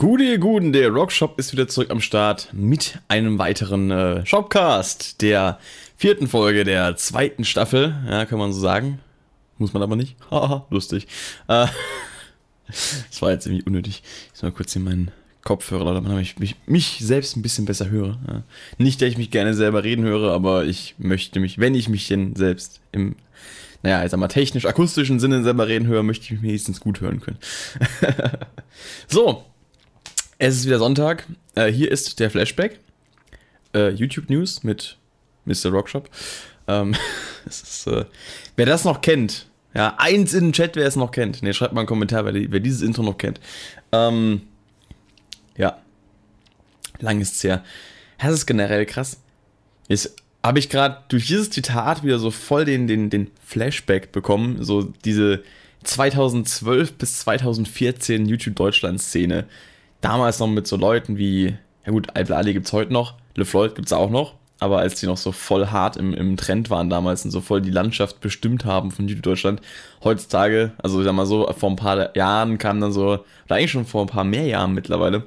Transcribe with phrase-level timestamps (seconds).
[0.00, 5.58] Gute, guten, der Rockshop ist wieder zurück am Start mit einem weiteren äh, Shopcast, der
[5.94, 9.00] vierten Folge der zweiten Staffel, ja, kann man so sagen.
[9.58, 10.16] Muss man aber nicht.
[10.30, 11.06] Haha, lustig.
[11.48, 11.66] Äh,
[12.66, 14.02] das war jetzt irgendwie unnötig.
[14.32, 15.10] Ich soll mal kurz hier meinen
[15.44, 18.18] Kopfhörer, damit ich mich, mich selbst ein bisschen besser höre.
[18.26, 18.42] Ja.
[18.78, 22.08] Nicht, dass ich mich gerne selber reden höre, aber ich möchte mich, wenn ich mich
[22.08, 23.16] denn selbst im
[23.82, 27.38] naja, jetzt einmal technisch-akustischen Sinne selber reden höre, möchte ich mich wenigstens gut hören können.
[29.08, 29.44] so,
[30.40, 31.26] es ist wieder Sonntag.
[31.54, 32.80] Äh, hier ist der Flashback.
[33.74, 34.96] Äh, YouTube News mit
[35.44, 35.70] Mr.
[35.70, 36.08] Rockshop.
[36.66, 36.96] Ähm,
[37.46, 38.06] ist, äh,
[38.56, 41.42] wer das noch kennt, ja, eins in den Chat, wer es noch kennt.
[41.42, 43.38] Ne, schreibt mal einen Kommentar, wer, wer, dieses Intro noch kennt.
[43.92, 44.40] Ähm,
[45.56, 45.78] ja.
[47.00, 47.62] Lang ist es her.
[48.18, 49.20] Das ist generell krass.
[49.88, 54.64] Ist habe ich gerade durch dieses Zitat wieder so voll den, den, den Flashback bekommen.
[54.64, 55.42] So diese
[55.84, 59.46] 2012 bis 2014 YouTube Deutschland Szene
[60.00, 63.74] damals noch mit so Leuten wie, ja gut, Alpe Ali gibt es heute noch, LeFloid
[63.74, 66.90] gibt es auch noch, aber als die noch so voll hart im, im Trend waren
[66.90, 69.60] damals und so voll die Landschaft bestimmt haben von YouTube Deutschland,
[70.04, 73.70] heutzutage, also ich sag mal so, vor ein paar Jahren kam dann so, oder eigentlich
[73.70, 75.24] schon vor ein paar mehr Jahren mittlerweile,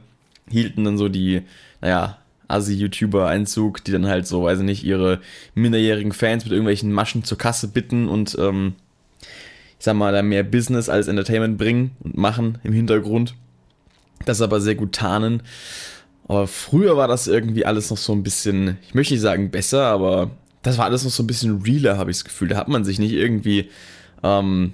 [0.50, 1.42] hielten dann so die,
[1.82, 5.20] naja, Assi-YouTuber-Einzug, die dann halt so, weiß ich nicht, ihre
[5.56, 8.76] minderjährigen Fans mit irgendwelchen Maschen zur Kasse bitten und, ähm,
[9.80, 13.36] ich sag mal, da mehr Business als Entertainment bringen und machen im Hintergrund
[14.26, 15.44] das aber sehr gut tarnen.
[16.28, 19.88] Aber früher war das irgendwie alles noch so ein bisschen, ich möchte nicht sagen besser,
[19.88, 22.48] aber das war alles noch so ein bisschen realer, habe ich das Gefühl.
[22.48, 23.70] Da hat man sich nicht irgendwie,
[24.24, 24.74] ähm,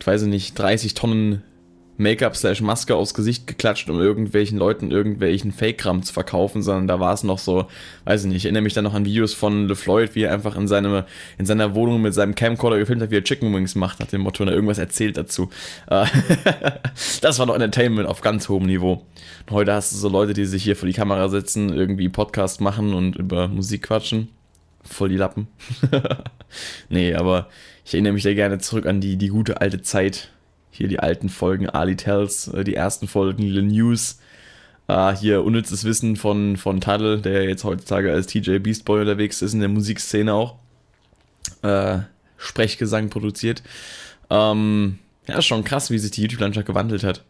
[0.00, 1.42] ich weiß nicht, 30 Tonnen
[1.96, 6.98] Make-up slash Maske aufs Gesicht geklatscht, um irgendwelchen Leuten irgendwelchen Fake-Kram zu verkaufen, sondern da
[6.98, 7.66] war es noch so,
[8.04, 10.56] weiß ich nicht, ich erinnere mich dann noch an Videos von LeFloid, wie er einfach
[10.56, 11.06] in, seine,
[11.38, 14.22] in seiner Wohnung mit seinem Camcorder gefilmt hat, wie er Chicken Wings macht, nach dem
[14.22, 15.50] Motto, und er irgendwas erzählt dazu.
[15.88, 16.06] Äh,
[17.20, 19.04] das war noch Entertainment auf ganz hohem Niveau.
[19.46, 22.60] Und heute hast du so Leute, die sich hier vor die Kamera setzen, irgendwie Podcast
[22.60, 24.28] machen und über Musik quatschen.
[24.82, 25.46] Voll die Lappen.
[26.88, 27.48] nee, aber
[27.84, 30.30] ich erinnere mich da gerne zurück an die, die gute alte Zeit,
[30.74, 34.18] hier die alten Folgen Ali Tells, äh, die ersten Folgen Little News.
[34.86, 39.54] Uh, hier unnützes Wissen von, von Taddle, der jetzt heutzutage als TJ Beastboy unterwegs ist
[39.54, 40.56] in der Musikszene auch.
[41.62, 42.00] Uh,
[42.36, 43.62] Sprechgesang produziert.
[44.28, 47.24] Um, ähm, ja, schon krass, wie sich die YouTube-Landschaft gewandelt hat.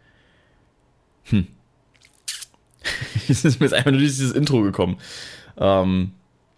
[1.25, 1.47] Hm.
[3.28, 4.97] es ist mir jetzt einfach nur dieses Intro gekommen,
[5.55, 6.12] um, ähm,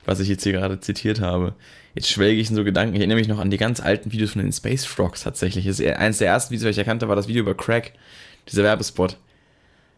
[0.07, 1.55] was ich jetzt hier gerade zitiert habe.
[1.97, 2.95] Jetzt schwelge ich in so Gedanken.
[2.95, 5.65] Ich erinnere mich noch an die ganz alten Videos von den Space Frogs tatsächlich.
[5.65, 7.93] Das eines der ersten Videos, die ich erkannte, war das Video über Crack.
[8.51, 9.17] Dieser Werbespot.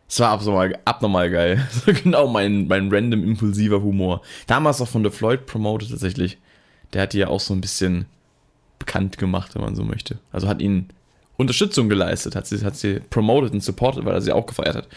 [0.06, 1.68] Das war abnormal, abnormal geil.
[2.04, 4.22] genau mein, mein random impulsiver Humor.
[4.46, 6.38] Damals auch von The Floyd promoted tatsächlich.
[6.92, 8.06] Der hat die ja auch so ein bisschen
[8.78, 10.20] bekannt gemacht, wenn man so möchte.
[10.30, 10.90] Also hat ihnen
[11.36, 14.88] Unterstützung geleistet, hat sie, hat sie promoted und supported, weil er sie auch gefeiert hat.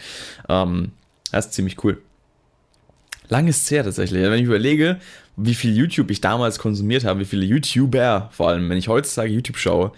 [0.48, 0.92] Ähm,
[1.32, 2.00] das ist ziemlich cool.
[3.32, 4.22] Lang ist es her tatsächlich.
[4.22, 4.98] Wenn ich überlege,
[5.36, 9.32] wie viel YouTube ich damals konsumiert habe, wie viele YouTuber, vor allem, wenn ich heutzutage
[9.32, 9.92] YouTube schaue,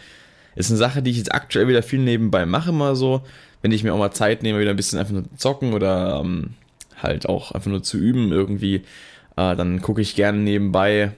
[0.54, 3.22] ist eine Sache, die ich jetzt aktuell wieder viel nebenbei mache, mal so.
[3.60, 6.50] Wenn ich mir auch mal Zeit nehme, wieder ein bisschen einfach nur zocken oder ähm,
[7.02, 8.76] halt auch einfach nur zu üben irgendwie,
[9.36, 11.10] äh, dann gucke ich gerne nebenbei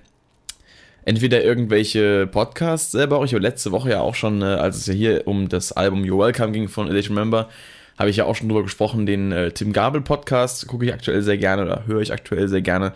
[1.04, 3.22] entweder irgendwelche Podcasts selber.
[3.24, 6.02] Ich habe letzte Woche ja auch schon, äh, als es ja hier um das Album
[6.02, 7.50] You're Welcome ging von Elite Remember,
[7.98, 9.06] habe ich ja auch schon drüber gesprochen.
[9.06, 12.62] Den äh, Tim Gabel Podcast gucke ich aktuell sehr gerne oder höre ich aktuell sehr
[12.62, 12.92] gerne.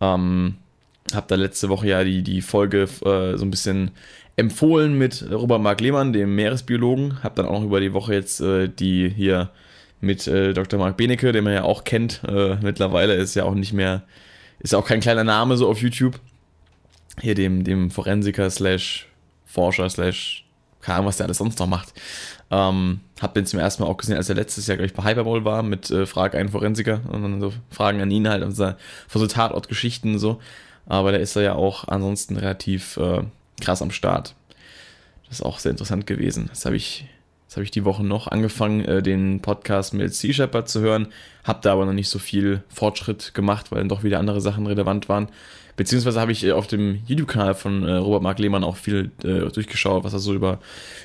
[0.00, 0.56] Ähm,
[1.14, 3.92] habe da letzte Woche ja die, die Folge äh, so ein bisschen
[4.36, 7.22] empfohlen mit Robert Mark Lehmann, dem Meeresbiologen.
[7.22, 9.50] Habe dann auch noch über die Woche jetzt äh, die hier
[10.00, 10.78] mit äh, Dr.
[10.78, 12.22] Mark Benecke, den man ja auch kennt.
[12.26, 14.02] Äh, mittlerweile ist ja auch nicht mehr,
[14.60, 16.18] ist ja auch kein kleiner Name so auf YouTube.
[17.20, 19.06] Hier dem, dem Forensiker slash
[19.44, 20.46] Forscher slash
[20.80, 21.92] keine Ahnung, was der alles sonst noch macht.
[22.50, 25.04] Ähm, hab den zum ersten Mal auch gesehen, als er letztes Jahr, glaube ich, bei
[25.04, 28.52] Hyperball war, mit äh, Frag einen Forensiker und dann so Fragen an ihn halt, und
[28.52, 28.72] so,
[29.08, 30.40] von so Tatortgeschichten und so.
[30.86, 33.22] Aber der ist da ja auch ansonsten relativ äh,
[33.60, 34.34] krass am Start.
[35.28, 36.46] Das ist auch sehr interessant gewesen.
[36.48, 37.06] Das habe ich,
[37.52, 41.08] habe ich die Woche noch angefangen, äh, den Podcast mit Sea Shepherd zu hören.
[41.44, 44.66] Hab da aber noch nicht so viel Fortschritt gemacht, weil dann doch wieder andere Sachen
[44.66, 45.28] relevant waren.
[45.80, 49.50] Beziehungsweise habe ich äh, auf dem YouTube-Kanal von äh, Robert Mark Lehmann auch viel äh,
[49.50, 50.58] durchgeschaut, was er so über,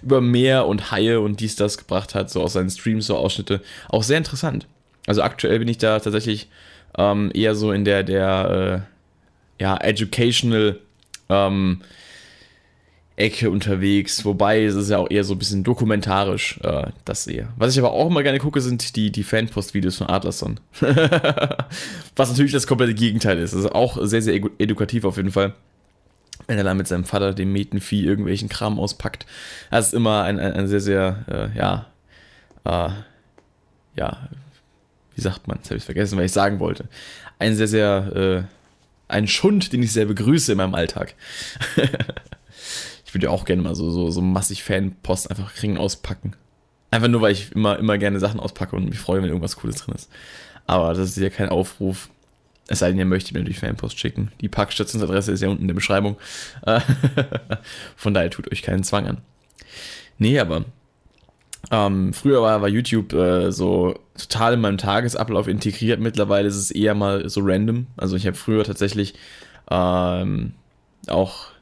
[0.03, 3.61] über Meer und Haie und dies, das gebracht hat, so aus seinen Streams, so Ausschnitte.
[3.87, 4.67] Auch sehr interessant.
[5.07, 6.49] Also aktuell bin ich da tatsächlich
[6.97, 8.85] ähm, eher so in der, der
[9.59, 10.81] äh, ja, educational
[11.29, 11.79] ähm,
[13.17, 17.47] Ecke unterwegs, wobei es ist ja auch eher so ein bisschen dokumentarisch, äh, das eher.
[17.55, 20.59] Was ich aber auch immer gerne gucke, sind die, die Fanpost-Videos von Adlerson.
[22.15, 23.53] Was natürlich das komplette Gegenteil ist.
[23.53, 25.53] Also auch sehr, sehr edukativ auf jeden Fall.
[26.47, 29.25] Wenn er da mit seinem Vater dem Metenvieh irgendwelchen Kram auspackt.
[29.71, 31.87] Das ist immer ein, ein, ein sehr, sehr, äh, ja,
[32.65, 32.89] äh,
[33.95, 34.27] ja,
[35.15, 36.89] wie sagt man, jetzt habe ich vergessen, was ich sagen wollte.
[37.39, 38.43] Ein sehr, sehr, äh,
[39.07, 41.15] ein Schund, den ich sehr begrüße in meinem Alltag.
[43.15, 46.35] würde ja auch gerne mal so, so, so massig Fanpost einfach kriegen, auspacken.
[46.91, 49.77] Einfach nur, weil ich immer, immer gerne Sachen auspacke und mich freue, wenn irgendwas Cooles
[49.77, 50.09] drin ist.
[50.67, 52.09] Aber das ist ja kein Aufruf.
[52.67, 54.31] Es sei denn, ihr möchtet mir natürlich Fanpost schicken.
[54.41, 56.17] Die Packstationsadresse ist ja unten in der Beschreibung.
[57.95, 59.17] Von daher tut euch keinen Zwang an.
[60.17, 60.65] Nee, aber
[61.71, 65.99] ähm, früher war, war YouTube äh, so total in meinem Tagesablauf integriert.
[65.99, 67.87] Mittlerweile ist es eher mal so random.
[67.97, 69.15] Also ich habe früher tatsächlich
[69.69, 70.53] ähm,
[71.07, 71.54] auch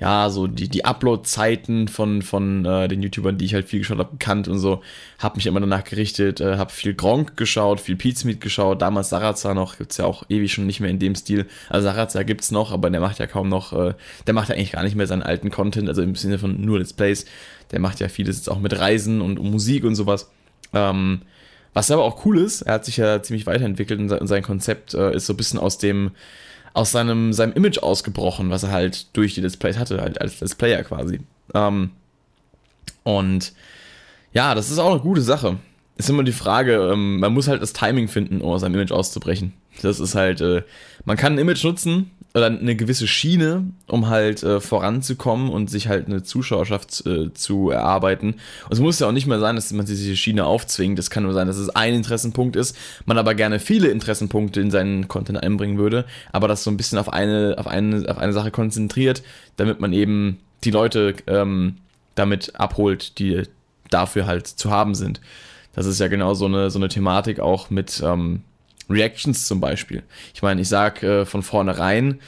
[0.00, 3.98] ja, so die, die Upload-Zeiten von, von äh, den YouTubern, die ich halt viel geschaut
[3.98, 4.80] habe, bekannt und so,
[5.18, 9.54] habe mich immer danach gerichtet, äh, habe viel Gronk geschaut, viel Pizmeet geschaut, damals Sarazar
[9.54, 11.46] noch, gibt's ja auch ewig schon nicht mehr in dem Stil.
[11.68, 13.94] Also Sarazar gibt's noch, aber der macht ja kaum noch, äh,
[14.26, 16.78] der macht ja eigentlich gar nicht mehr seinen alten Content, also im Sinne von nur
[16.78, 17.26] Let's Plays.
[17.72, 20.30] Der macht ja vieles jetzt auch mit Reisen und Musik und sowas.
[20.72, 21.22] Ähm,
[21.74, 25.14] was aber auch cool ist, er hat sich ja ziemlich weiterentwickelt und sein Konzept äh,
[25.14, 26.12] ist so ein bisschen aus dem
[26.74, 30.54] aus seinem, seinem Image ausgebrochen, was er halt durch die Displays hatte, halt als, als
[30.54, 31.20] Player quasi.
[31.54, 31.90] Ähm,
[33.02, 33.52] und
[34.32, 35.56] ja, das ist auch eine gute Sache.
[35.96, 38.92] Ist immer die Frage, ähm, man muss halt das Timing finden, um aus seinem Image
[38.92, 39.54] auszubrechen.
[39.82, 40.62] Das ist halt, äh,
[41.04, 45.88] man kann ein Image nutzen, oder eine gewisse Schiene, um halt äh, voranzukommen und sich
[45.88, 48.34] halt eine Zuschauerschaft äh, zu erarbeiten.
[48.64, 50.98] Und es muss ja auch nicht mehr sein, dass man diese Schiene aufzwingt.
[50.98, 52.76] Es kann nur sein, dass es ein Interessenpunkt ist,
[53.06, 56.98] man aber gerne viele Interessenpunkte in seinen Content einbringen würde, aber das so ein bisschen
[56.98, 59.22] auf eine, auf eine, auf eine Sache konzentriert,
[59.56, 61.76] damit man eben die Leute ähm,
[62.14, 63.44] damit abholt, die
[63.90, 65.20] dafür halt zu haben sind.
[65.74, 68.42] Das ist ja genau so eine, so eine Thematik auch mit, ähm,
[68.88, 70.02] Reactions zum Beispiel.
[70.34, 72.20] Ich meine, ich sage äh, von vornherein,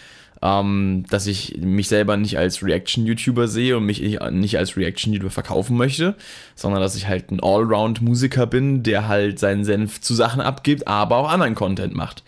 [0.42, 5.76] ähm, dass ich mich selber nicht als Reaction-YouTuber sehe und mich nicht als Reaction-YouTuber verkaufen
[5.76, 6.16] möchte,
[6.54, 11.16] sondern dass ich halt ein Allround-Musiker bin, der halt seinen Senf zu Sachen abgibt, aber
[11.16, 12.22] auch anderen Content macht.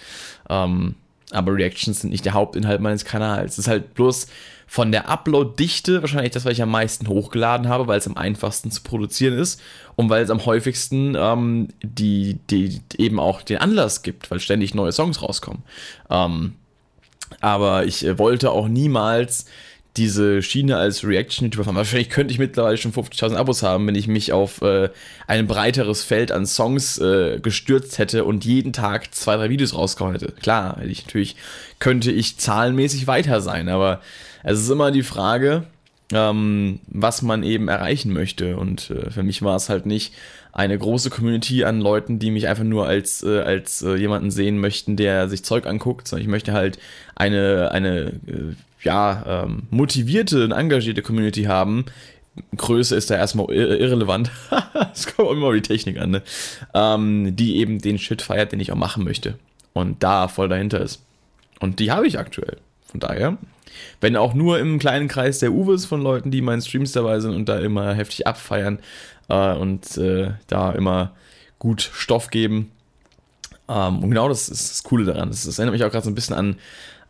[0.51, 0.97] Ähm,
[1.31, 3.53] aber Reactions sind nicht der Hauptinhalt meines Kanals.
[3.53, 4.27] Es ist halt bloß
[4.73, 8.71] von der Upload-Dichte wahrscheinlich das, was ich am meisten hochgeladen habe, weil es am einfachsten
[8.71, 9.61] zu produzieren ist
[9.97, 14.75] und weil es am häufigsten ähm, die, die eben auch den Anlass gibt, weil ständig
[14.75, 15.63] neue Songs rauskommen.
[16.09, 16.55] Ähm,
[17.43, 19.45] aber ich äh, wollte auch niemals
[19.97, 21.77] diese Schiene als Reaction-YouTuber fahren.
[21.77, 24.89] Wahrscheinlich könnte ich mittlerweile schon 50.000 Abos haben, wenn ich mich auf äh,
[25.27, 30.15] ein breiteres Feld an Songs äh, gestürzt hätte und jeden Tag zwei, drei Videos rausgehauen
[30.15, 30.33] hätte.
[30.33, 31.37] Klar, ich natürlich,
[31.79, 34.01] könnte ich zahlenmäßig weiter sein, aber
[34.43, 35.65] es ist immer die Frage,
[36.13, 38.57] ähm, was man eben erreichen möchte.
[38.57, 40.15] Und äh, für mich war es halt nicht
[40.53, 44.59] eine große Community an Leuten, die mich einfach nur als, äh, als äh, jemanden sehen
[44.59, 46.79] möchten, der sich Zeug anguckt, sondern ich möchte halt
[47.15, 51.85] eine, eine äh, ja, ähm, motivierte und engagierte Community haben.
[52.57, 54.31] Größe ist da erstmal irrelevant.
[54.95, 56.23] Es kommt immer auf die Technik an, ne?
[56.75, 59.39] ähm, die eben den Shit feiert, den ich auch machen möchte.
[59.73, 61.03] Und da voll dahinter ist.
[61.61, 62.59] Und die habe ich aktuell.
[62.85, 63.39] Von daher
[64.01, 67.21] wenn auch nur im kleinen Kreis der Uwes von Leuten, die in meinen Streams dabei
[67.21, 68.79] sind und da immer heftig abfeiern
[69.29, 71.13] äh, und äh, da immer
[71.59, 72.71] gut Stoff geben.
[73.69, 75.31] Ähm, und genau das ist das Coole daran.
[75.31, 76.57] Das, das erinnert mich auch gerade so ein bisschen an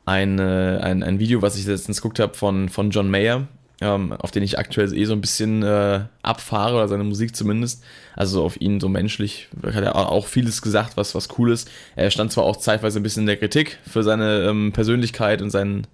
[0.05, 3.47] ein, äh, ein, ein Video, was ich letztens geguckt habe von, von John Mayer,
[3.81, 7.83] ähm, auf den ich aktuell eh so ein bisschen äh, abfahre, oder seine Musik zumindest.
[8.17, 11.71] Also auf ihn so menschlich hat er auch vieles gesagt, was, was cool ist.
[11.97, 15.51] Er stand zwar auch zeitweise ein bisschen in der Kritik für seine ähm, Persönlichkeit und
[15.51, 15.87] seinen,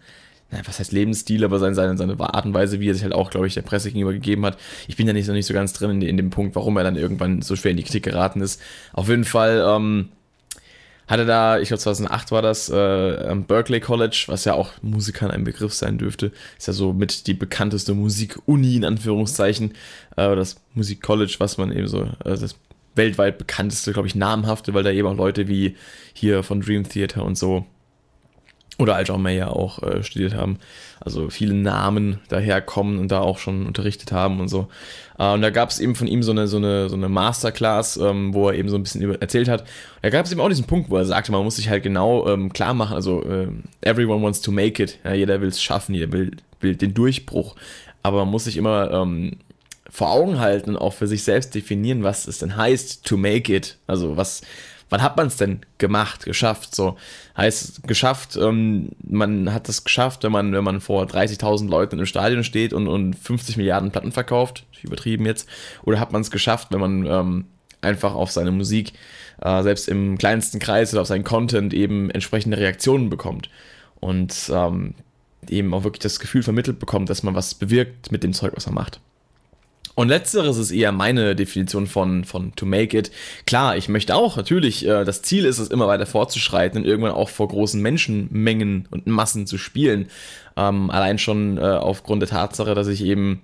[0.51, 3.15] na, was heißt Lebensstil, aber seine, seine, seine Art und Weise, wie er sich halt
[3.15, 4.59] auch, glaube ich, der Presse gegenüber gegeben hat.
[4.87, 6.85] Ich bin da nicht so, nicht so ganz drin in, in, dem Punkt, warum er
[6.85, 8.61] dann irgendwann so schwer in die Kritik geraten ist.
[8.93, 10.09] Auf jeden Fall ähm,
[11.09, 15.31] hat er da, ich glaube 2008 war das, äh, Berkeley College, was ja auch Musikern
[15.31, 19.73] ein Begriff sein dürfte, ist ja so mit die bekannteste Musikuni in Anführungszeichen,
[20.17, 22.57] äh, das Musikcollege, was man eben so, äh, das
[22.95, 25.77] weltweit bekannteste, glaube ich, namhafte, weil da eben auch Leute wie
[26.13, 27.65] hier von Dream Theater und so
[28.79, 30.59] oder als auch Mayer auch äh, studiert haben.
[31.09, 34.69] Also viele Namen daherkommen und da auch schon unterrichtet haben und so.
[35.19, 37.97] Äh, und da gab es eben von ihm so eine, so eine, so eine Masterclass,
[37.97, 39.65] ähm, wo er eben so ein bisschen über, erzählt hat.
[40.03, 42.29] Da gab es eben auch diesen Punkt, wo er sagte, man muss sich halt genau
[42.29, 43.49] ähm, klar machen, also äh,
[43.81, 44.99] everyone wants to make it.
[45.03, 47.57] Ja, jeder will es schaffen, jeder will, will den Durchbruch.
[48.03, 49.39] Aber man muss sich immer ähm,
[49.89, 53.51] vor Augen halten und auch für sich selbst definieren, was es denn heißt, to make
[53.51, 53.79] it.
[53.87, 54.43] Also was,
[54.91, 56.75] wann hat man es denn gemacht, geschafft?
[56.75, 56.97] So
[57.37, 62.07] heißt geschafft, ähm, man hat es geschafft, wenn man, wenn man vor 30.000 Leuten im
[62.07, 65.49] Stadion steht und, und 50 Milliarden Platten verkauft, übertrieben jetzt,
[65.83, 67.45] oder hat man es geschafft, wenn man ähm,
[67.81, 68.93] einfach auf seine Musik,
[69.41, 73.51] äh, selbst im kleinsten Kreis oder auf seinen Content eben entsprechende Reaktionen bekommt
[74.01, 74.95] und ähm,
[75.49, 78.67] eben auch wirklich das Gefühl vermittelt bekommt, dass man was bewirkt mit dem Zeug, was
[78.67, 79.01] er macht.
[79.99, 83.11] Und letzteres ist eher meine Definition von, von to make it.
[83.47, 87.11] Klar, ich möchte auch natürlich, äh, das Ziel ist es, immer weiter fortzuschreiten und irgendwann
[87.11, 90.07] auch vor großen Menschenmengen und Massen zu spielen.
[90.57, 93.43] Ähm, allein schon äh, aufgrund der Tatsache, dass ich eben,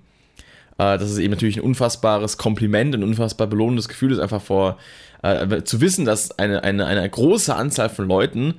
[0.79, 4.79] äh, dass es eben natürlich ein unfassbares Kompliment, ein unfassbar belohnendes Gefühl ist, einfach vor,
[5.25, 8.55] äh, zu wissen, dass eine, eine, eine große Anzahl von Leuten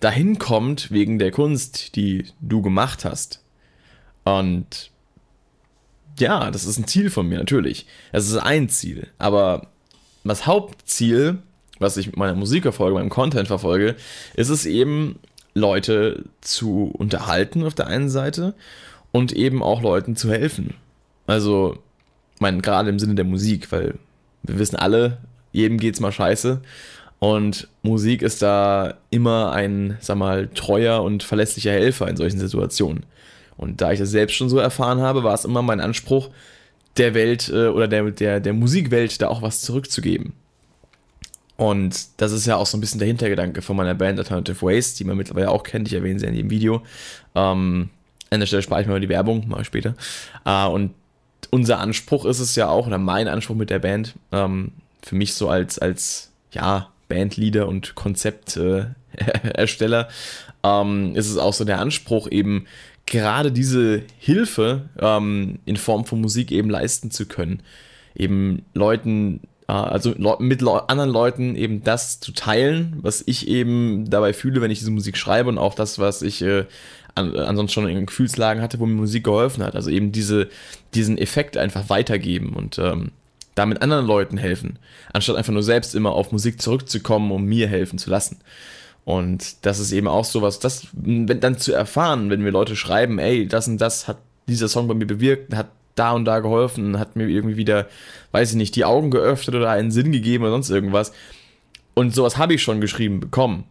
[0.00, 3.44] dahin kommt wegen der Kunst, die du gemacht hast.
[4.24, 4.90] Und
[6.18, 7.86] ja, das ist ein Ziel von mir, natürlich.
[8.12, 9.08] Das ist ein Ziel.
[9.18, 9.68] Aber
[10.24, 11.38] das Hauptziel,
[11.78, 13.96] was ich mit meiner Musik verfolge, meinem Content verfolge,
[14.34, 15.18] ist es eben,
[15.56, 18.54] Leute zu unterhalten auf der einen Seite
[19.10, 20.74] und eben auch Leuten zu helfen.
[21.26, 21.78] Also,
[22.38, 23.94] meine, gerade im Sinne der Musik, weil
[24.42, 25.16] wir wissen alle,
[25.52, 26.60] jedem geht's mal scheiße.
[27.18, 33.06] Und Musik ist da immer ein, sag mal, treuer und verlässlicher Helfer in solchen Situationen.
[33.56, 36.30] Und da ich das selbst schon so erfahren habe, war es immer mein Anspruch,
[36.96, 40.32] der Welt äh, oder der, der, der Musikwelt da auch was zurückzugeben.
[41.56, 44.94] Und das ist ja auch so ein bisschen der Hintergedanke von meiner Band Alternative Ways,
[44.94, 45.88] die man mittlerweile auch kennt.
[45.88, 46.82] Ich erwähne sie in jedem Video.
[47.34, 47.88] Ähm,
[48.30, 49.94] an der Stelle spare ich mir mal die Werbung, mal später.
[50.44, 50.92] Äh, und
[51.50, 54.72] unser Anspruch ist es ja auch, oder mein Anspruch mit der Band, ähm,
[55.02, 61.64] für mich so als, als ja, Bandleader und Konzeptersteller, äh, ähm, ist es auch so
[61.64, 62.66] der Anspruch, eben
[63.06, 67.62] gerade diese Hilfe ähm, in Form von Musik eben leisten zu können.
[68.14, 74.10] Eben Leuten, äh, also mit Le anderen Leuten eben das zu teilen, was ich eben
[74.10, 76.66] dabei fühle, wenn ich diese Musik schreibe und auch das, was ich äh,
[77.14, 79.76] an, ansonsten schon in Gefühlslagen hatte, wo mir Musik geholfen hat.
[79.76, 80.48] Also eben diese,
[80.94, 83.12] diesen Effekt einfach weitergeben und ähm,
[83.54, 84.78] damit anderen Leuten helfen,
[85.12, 88.38] anstatt einfach nur selbst immer auf Musik zurückzukommen, um mir helfen zu lassen.
[89.06, 93.20] Und das ist eben auch sowas, das wenn, dann zu erfahren, wenn mir Leute schreiben,
[93.20, 96.98] ey, das und das hat dieser Song bei mir bewirkt, hat da und da geholfen,
[96.98, 97.86] hat mir irgendwie wieder,
[98.32, 101.12] weiß ich nicht, die Augen geöffnet oder einen Sinn gegeben oder sonst irgendwas.
[101.94, 103.62] Und sowas habe ich schon geschrieben bekommen.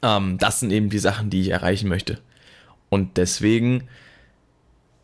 [0.00, 2.18] Ähm, das sind eben die Sachen, die ich erreichen möchte.
[2.88, 3.86] Und deswegen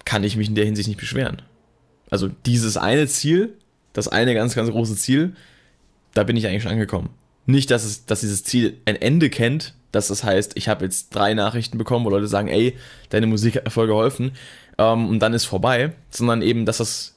[0.06, 1.42] kann ich mich in der Hinsicht nicht beschweren.
[2.08, 3.58] Also dieses eine Ziel,
[3.92, 5.36] das eine ganz, ganz große Ziel,
[6.14, 7.10] da bin ich eigentlich schon angekommen.
[7.46, 11.14] Nicht, dass, es, dass dieses Ziel ein Ende kennt, dass das heißt, ich habe jetzt
[11.14, 12.76] drei Nachrichten bekommen, wo Leute sagen, ey,
[13.10, 14.32] deine Musik hat voll geholfen
[14.78, 17.14] ähm, und dann ist vorbei, sondern eben, dass das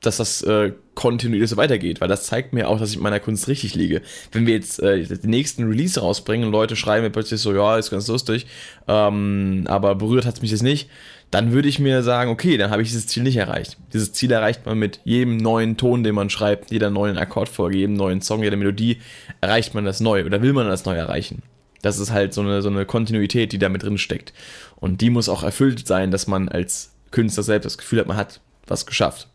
[0.00, 3.20] dass das äh, kontinuierlich so weitergeht, weil das zeigt mir auch, dass ich mit meiner
[3.20, 4.02] Kunst richtig liege.
[4.32, 7.78] Wenn wir jetzt äh, den nächsten Release rausbringen und Leute schreiben mir plötzlich so, ja,
[7.78, 8.46] ist ganz lustig,
[8.86, 10.88] ähm, aber berührt hat es mich jetzt nicht,
[11.30, 13.76] dann würde ich mir sagen, okay, dann habe ich dieses Ziel nicht erreicht.
[13.92, 17.94] Dieses Ziel erreicht man mit jedem neuen Ton, den man schreibt, jeder neuen Akkordfolge, jedem
[17.94, 18.98] neuen Song, jeder Melodie,
[19.40, 21.42] erreicht man das neu oder will man das neu erreichen.
[21.82, 24.32] Das ist halt so eine, so eine Kontinuität, die da mit drin steckt.
[24.76, 28.16] Und die muss auch erfüllt sein, dass man als Künstler selbst das Gefühl hat, man
[28.16, 29.28] hat was geschafft.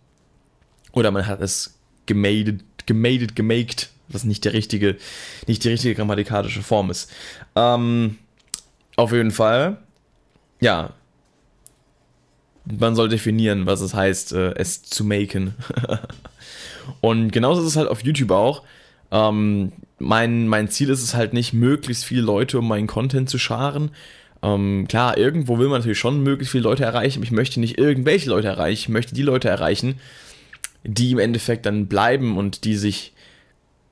[0.94, 4.98] Oder man hat es gemadet, gemadet, gemaked, was nicht der richtige,
[5.48, 7.12] nicht die richtige grammatikalische Form ist.
[7.56, 8.18] Ähm,
[8.96, 9.78] auf jeden Fall,
[10.62, 10.94] ja,
[12.66, 15.56] man soll definieren, was es heißt, äh, es zu maken.
[17.02, 18.64] und genauso ist es halt auf YouTube auch.
[19.12, 23.38] Ähm, mein, mein Ziel ist es halt nicht, möglichst viele Leute um meinen Content zu
[23.38, 23.92] scharen.
[24.42, 27.78] Ähm, klar, irgendwo will man natürlich schon möglichst viele Leute erreichen, aber ich möchte nicht
[27.78, 30.00] irgendwelche Leute erreichen, ich möchte die Leute erreichen,
[30.84, 33.14] die im Endeffekt dann bleiben und die sich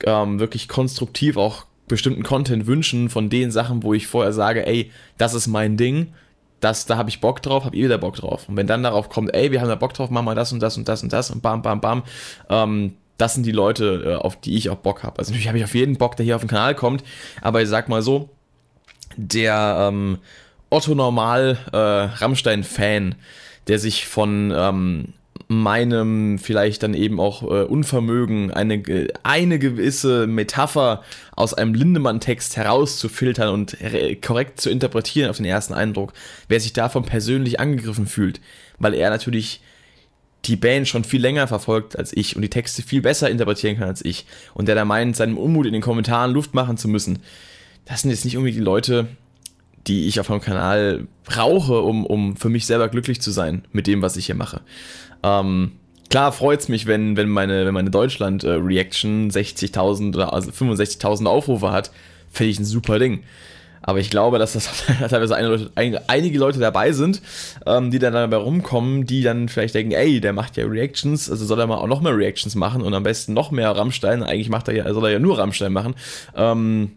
[0.05, 4.91] ähm, wirklich konstruktiv auch bestimmten Content wünschen von den Sachen, wo ich vorher sage, ey,
[5.17, 6.13] das ist mein Ding
[6.61, 8.47] das, da habe ich Bock drauf, habt ihr wieder Bock drauf.
[8.47, 10.61] Und wenn dann darauf kommt, ey, wir haben da Bock drauf, machen wir das und
[10.61, 12.03] das und das und das und bam, bam, bam,
[12.49, 15.19] ähm, das sind die Leute, äh, auf die ich auch Bock habe.
[15.19, 17.03] Also natürlich habe ich auf jeden Bock, der hier auf den Kanal kommt,
[17.41, 18.29] aber ich sag mal so,
[19.17, 20.19] der ähm,
[20.69, 23.15] Otto Normal äh, Rammstein-Fan,
[23.67, 25.13] der sich von ähm,
[25.51, 28.81] meinem vielleicht dann eben auch äh, Unvermögen, eine,
[29.23, 31.03] eine gewisse Metapher
[31.35, 33.77] aus einem Lindemann-Text herauszufiltern und
[34.21, 36.13] korrekt zu interpretieren auf den ersten Eindruck,
[36.47, 38.39] wer sich davon persönlich angegriffen fühlt,
[38.79, 39.61] weil er natürlich
[40.45, 43.89] die Band schon viel länger verfolgt als ich und die Texte viel besser interpretieren kann
[43.89, 44.25] als ich.
[44.53, 47.19] Und der da meint, seinem Unmut in den Kommentaren Luft machen zu müssen,
[47.85, 49.07] das sind jetzt nicht irgendwie die Leute,
[49.87, 53.87] die ich auf meinem Kanal brauche, um, um für mich selber glücklich zu sein mit
[53.87, 54.61] dem, was ich hier mache.
[55.23, 55.73] Ähm,
[56.09, 61.71] klar freut es mich, wenn, wenn meine, wenn meine Deutschland-Reaction 60.000 oder also 65.000 Aufrufe
[61.71, 61.91] hat,
[62.29, 63.23] finde ich ein super Ding.
[63.83, 64.69] Aber ich glaube, dass das
[65.09, 67.21] teilweise Leute, einige Leute dabei sind,
[67.65, 71.45] ähm, die dann dabei rumkommen, die dann vielleicht denken, ey, der macht ja Reactions, also
[71.45, 74.21] soll er mal auch noch mehr Reactions machen und am besten noch mehr Rammstein.
[74.21, 75.95] Eigentlich macht er ja, soll er ja nur Rammstein machen.
[76.35, 76.91] Ähm,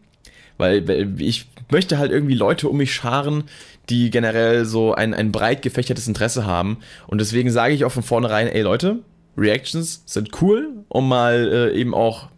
[0.58, 3.44] weil ich möchte halt irgendwie Leute um mich scharen,
[3.88, 6.78] die generell so ein, ein breit gefächertes Interesse haben.
[7.06, 9.00] Und deswegen sage ich auch von vornherein, ey Leute,
[9.36, 12.28] Reactions sind cool, um mal äh, eben auch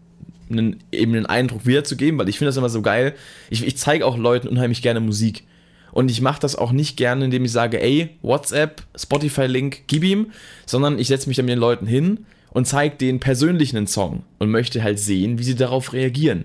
[0.50, 3.14] einen, eben einen Eindruck wiederzugeben, weil ich finde das immer so geil.
[3.50, 5.44] Ich, ich zeige auch Leuten unheimlich gerne Musik.
[5.92, 10.30] Und ich mache das auch nicht gerne, indem ich sage, ey, WhatsApp, Spotify-Link, gib ihm,
[10.66, 14.22] sondern ich setze mich dann mit den Leuten hin und zeige denen persönlich einen Song
[14.38, 16.44] und möchte halt sehen, wie sie darauf reagieren.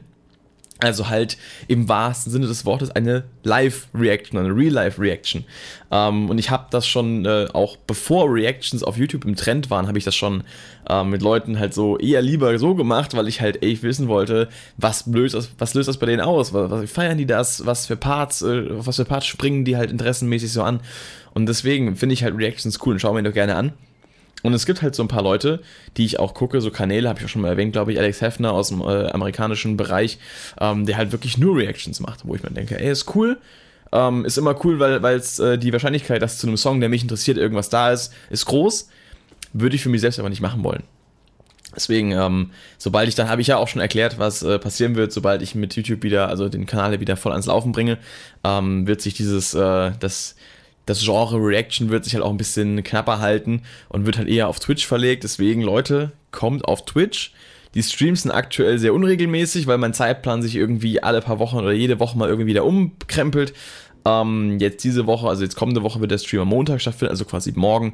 [0.84, 5.46] Also halt im wahrsten Sinne des Wortes eine Live-Reaction, eine Real-Life-Reaction.
[5.92, 9.88] Ähm, und ich habe das schon, äh, auch bevor Reactions auf YouTube im Trend waren,
[9.88, 10.44] habe ich das schon
[10.90, 14.50] äh, mit Leuten halt so eher lieber so gemacht, weil ich halt echt wissen wollte,
[14.78, 16.52] was löst das, was löst das bei denen aus?
[16.52, 17.64] Was, was feiern die das?
[17.68, 20.80] Was für Parts, äh, was für Parts springen die halt interessenmäßig so an?
[21.36, 23.74] Und deswegen finde ich halt Reactions cool und schaue mir doch gerne an.
[24.43, 25.62] Und es gibt halt so ein paar Leute,
[25.98, 28.21] die ich auch gucke, so Kanäle, habe ich auch schon mal erwähnt, glaube ich, Alex
[28.21, 30.17] Heffner aus dem äh, amerikanischen Bereich,
[30.60, 33.38] ähm, der halt wirklich nur Reactions macht, wo ich mir denke, ey, ist cool.
[33.91, 37.01] Ähm, ist immer cool, weil es äh, die Wahrscheinlichkeit, dass zu einem Song, der mich
[37.01, 38.89] interessiert, irgendwas da ist, ist groß.
[39.53, 40.83] Würde ich für mich selbst aber nicht machen wollen.
[41.75, 45.13] Deswegen, ähm, sobald ich dann, habe ich ja auch schon erklärt, was äh, passieren wird,
[45.13, 47.98] sobald ich mit YouTube wieder, also den Kanal wieder voll ans Laufen bringe,
[48.43, 50.36] ähm, wird sich dieses, äh, das,
[50.86, 54.48] das Genre Reaction wird sich halt auch ein bisschen knapper halten und wird halt eher
[54.48, 55.24] auf Twitch verlegt.
[55.24, 57.34] Deswegen, Leute, kommt auf Twitch.
[57.74, 61.72] Die Streams sind aktuell sehr unregelmäßig, weil mein Zeitplan sich irgendwie alle paar Wochen oder
[61.72, 63.54] jede Woche mal irgendwie wieder umkrempelt.
[64.04, 67.24] Ähm, jetzt diese Woche, also jetzt kommende Woche wird der Stream am Montag stattfinden, also
[67.24, 67.94] quasi morgen,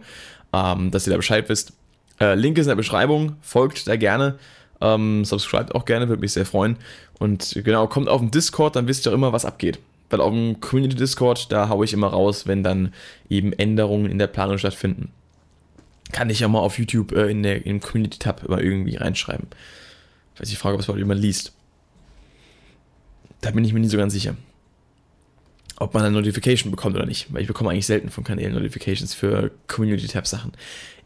[0.54, 1.74] ähm, dass ihr da Bescheid wisst.
[2.20, 4.40] Äh, Link ist in der Beschreibung, folgt da gerne.
[4.80, 6.78] Ähm, subscribt auch gerne, würde mich sehr freuen.
[7.20, 10.32] Und genau, kommt auf den Discord, dann wisst ihr auch immer, was abgeht weil auf
[10.32, 12.94] dem Community Discord, da haue ich immer raus, wenn dann
[13.30, 15.12] eben Änderungen in der Planung stattfinden.
[16.12, 19.48] Kann ich ja mal auf YouTube äh, in der, im Community-Tab immer irgendwie reinschreiben.
[20.34, 21.54] Ich weiß die Frage, ob es mal jemand liest.
[23.42, 24.36] Da bin ich mir nicht so ganz sicher.
[25.80, 27.32] Ob man eine Notification bekommt oder nicht.
[27.34, 30.54] Weil ich bekomme eigentlich selten von Kanälen Notifications für Community-Tab-Sachen.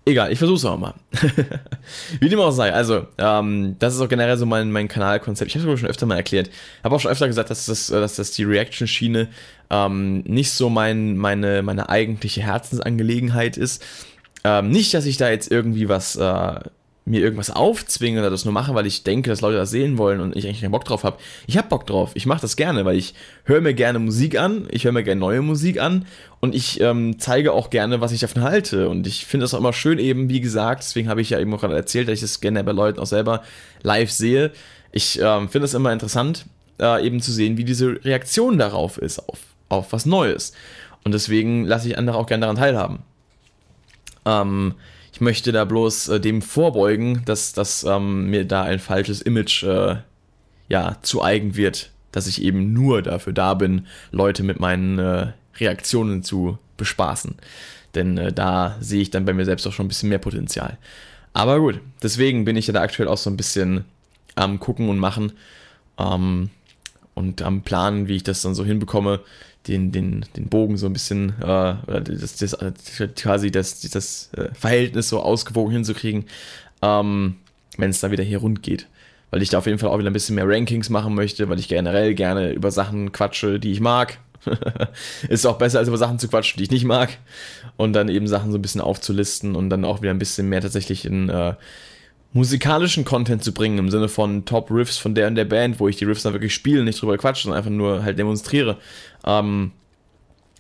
[0.04, 0.96] Egal, ich versuch's auch mal.
[2.20, 5.54] Wie dem auch sei, also, ähm, das ist auch generell so mein, mein Kanalkonzept.
[5.54, 6.50] Ich habe es schon öfter mal erklärt.
[6.84, 9.28] Habe auch schon öfter gesagt, dass das, dass das die Reaction-Schiene
[9.70, 13.86] ähm, nicht so mein, meine, meine eigentliche Herzensangelegenheit ist.
[14.44, 16.60] Ähm, nicht, dass ich da jetzt irgendwie was äh,
[17.12, 20.22] mir irgendwas aufzwingen oder das nur machen, weil ich denke, dass Leute das sehen wollen
[20.22, 21.18] und ich eigentlich keinen Bock drauf habe.
[21.46, 22.12] Ich habe Bock drauf.
[22.14, 25.20] Ich mache das gerne, weil ich höre mir gerne Musik an, ich höre mir gerne
[25.20, 26.06] neue Musik an
[26.40, 28.88] und ich ähm, zeige auch gerne, was ich davon halte.
[28.88, 31.54] Und ich finde das auch immer schön eben, wie gesagt, deswegen habe ich ja eben
[31.54, 33.44] auch gerade erzählt, dass ich das gerne bei Leuten auch selber
[33.84, 34.52] live sehe.
[34.94, 36.46] Ich ähm, finde es immer interessant,
[36.80, 40.54] äh, eben zu sehen, wie diese Reaktion darauf ist, auf, auf was Neues.
[41.04, 43.00] Und deswegen lasse ich andere auch gerne daran teilhaben.
[44.26, 44.76] Ähm,
[45.14, 49.64] ich möchte da bloß äh, dem vorbeugen, dass, dass ähm, mir da ein falsches Image
[49.64, 49.98] äh,
[50.70, 55.28] ja, zu eigen wird, dass ich eben nur dafür da bin, Leute mit meinen äh,
[55.60, 57.36] Reaktionen zu bespaßen.
[57.94, 60.78] Denn äh, da sehe ich dann bei mir selbst auch schon ein bisschen mehr Potenzial.
[61.34, 63.86] Aber gut, deswegen bin ich ja da aktuell auch so ein bisschen
[64.36, 65.34] am Gucken und Machen
[65.98, 66.50] ähm,
[67.14, 69.20] und am Planen, wie ich das dann so hinbekomme,
[69.68, 72.58] den, den, den Bogen so ein bisschen, äh, das, das,
[73.16, 76.26] quasi das, das äh, Verhältnis so ausgewogen hinzukriegen,
[76.82, 77.36] ähm,
[77.78, 78.88] wenn es dann wieder hier rund geht.
[79.30, 81.60] Weil ich da auf jeden Fall auch wieder ein bisschen mehr Rankings machen möchte, weil
[81.60, 84.20] ich generell gerne über Sachen quatsche, die ich mag.
[85.30, 87.18] ist auch besser, als über Sachen zu quatschen, die ich nicht mag.
[87.78, 90.62] Und dann eben Sachen so ein bisschen aufzulisten und dann auch wieder ein bisschen mehr
[90.62, 91.54] tatsächlich in äh,
[92.34, 95.98] musikalischen Content zu bringen, im Sinne von Top-Riffs von der und der Band, wo ich
[95.98, 98.78] die Riffs dann wirklich spiele, nicht drüber quatsche, sondern einfach nur halt demonstriere.
[99.26, 99.72] Ähm,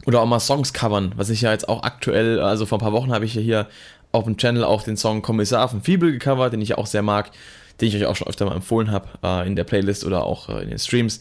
[0.05, 2.91] oder auch mal Songs covern, was ich ja jetzt auch aktuell, also vor ein paar
[2.91, 3.67] Wochen habe ich ja hier
[4.11, 7.31] auf dem Channel auch den Song Kommissar von Fiebel gecovert, den ich auch sehr mag,
[7.79, 10.49] den ich euch auch schon öfter mal empfohlen habe äh, in der Playlist oder auch
[10.49, 11.19] äh, in den Streams.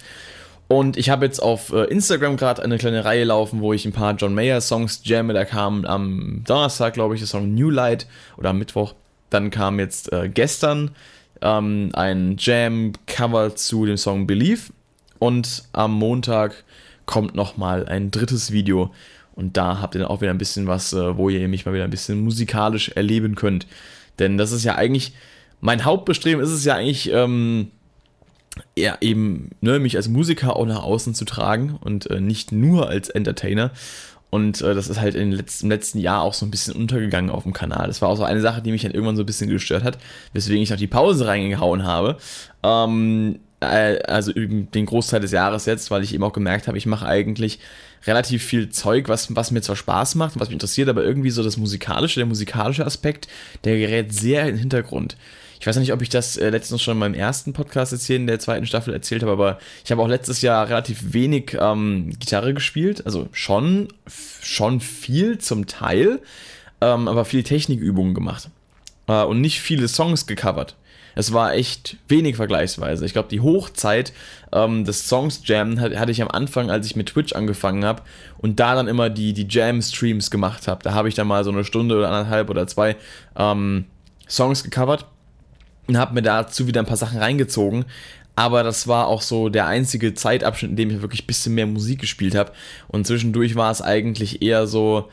[0.67, 3.93] Und ich habe jetzt auf äh, Instagram gerade eine kleine Reihe laufen, wo ich ein
[3.93, 5.35] paar John Mayer Songs jamme.
[5.35, 8.95] Da kam am Donnerstag, glaube ich, der Song New Light oder am Mittwoch.
[9.31, 10.91] Dann kam jetzt äh, gestern
[11.41, 14.73] ähm, ein Jam-Cover zu dem Song Believe.
[15.19, 16.65] Und am Montag
[17.07, 18.93] kommt nochmal ein drittes Video.
[19.35, 21.75] Und da habt ihr dann auch wieder ein bisschen was, äh, wo ihr mich mal
[21.75, 23.67] wieder ein bisschen musikalisch erleben könnt.
[24.19, 25.15] Denn das ist ja eigentlich,
[25.61, 27.71] mein Hauptbestreben ist es ja eigentlich, ähm,
[28.77, 32.89] ja, eben ne, mich als Musiker auch nach außen zu tragen und äh, nicht nur
[32.89, 33.71] als Entertainer.
[34.31, 37.43] Und äh, das ist halt letzten, im letzten Jahr auch so ein bisschen untergegangen auf
[37.43, 37.89] dem Kanal.
[37.89, 39.99] Das war auch so eine Sache, die mich dann irgendwann so ein bisschen gestört hat,
[40.33, 42.17] weswegen ich noch die Pause reingehauen habe.
[42.63, 46.87] Ähm, äh, also den Großteil des Jahres jetzt, weil ich eben auch gemerkt habe, ich
[46.87, 47.59] mache eigentlich
[48.07, 51.31] relativ viel Zeug, was, was mir zwar Spaß macht und was mich interessiert, aber irgendwie
[51.31, 53.29] so das musikalische, der musikalische Aspekt,
[53.65, 55.17] der gerät sehr in den Hintergrund.
[55.61, 58.17] Ich weiß nicht, ob ich das äh, letztens schon in meinem ersten Podcast jetzt hier
[58.17, 62.13] in der zweiten Staffel erzählt habe, aber ich habe auch letztes Jahr relativ wenig ähm,
[62.19, 63.05] Gitarre gespielt.
[63.05, 63.89] Also schon,
[64.41, 66.21] schon viel zum Teil,
[66.81, 68.49] ähm, aber viel Technikübungen gemacht.
[69.07, 70.77] äh, und nicht viele Songs gecovert.
[71.15, 73.05] Es war echt wenig vergleichsweise.
[73.05, 74.15] Ich glaube, die Hochzeit
[74.53, 78.03] ähm, des Songs Jam hatte ich am Anfang, als ich mit Twitch angefangen habe
[78.39, 80.83] und da dann immer die, die Jam-Streams gemacht habe.
[80.83, 82.97] Da habe ich dann mal so eine Stunde oder anderthalb oder zwei
[83.37, 83.85] ähm,
[84.27, 85.05] Songs gecovert
[85.91, 87.85] und habe mir dazu wieder ein paar Sachen reingezogen.
[88.37, 91.67] Aber das war auch so der einzige Zeitabschnitt, in dem ich wirklich ein bisschen mehr
[91.67, 92.53] Musik gespielt habe.
[92.89, 95.11] Und zwischendurch war es eigentlich eher so,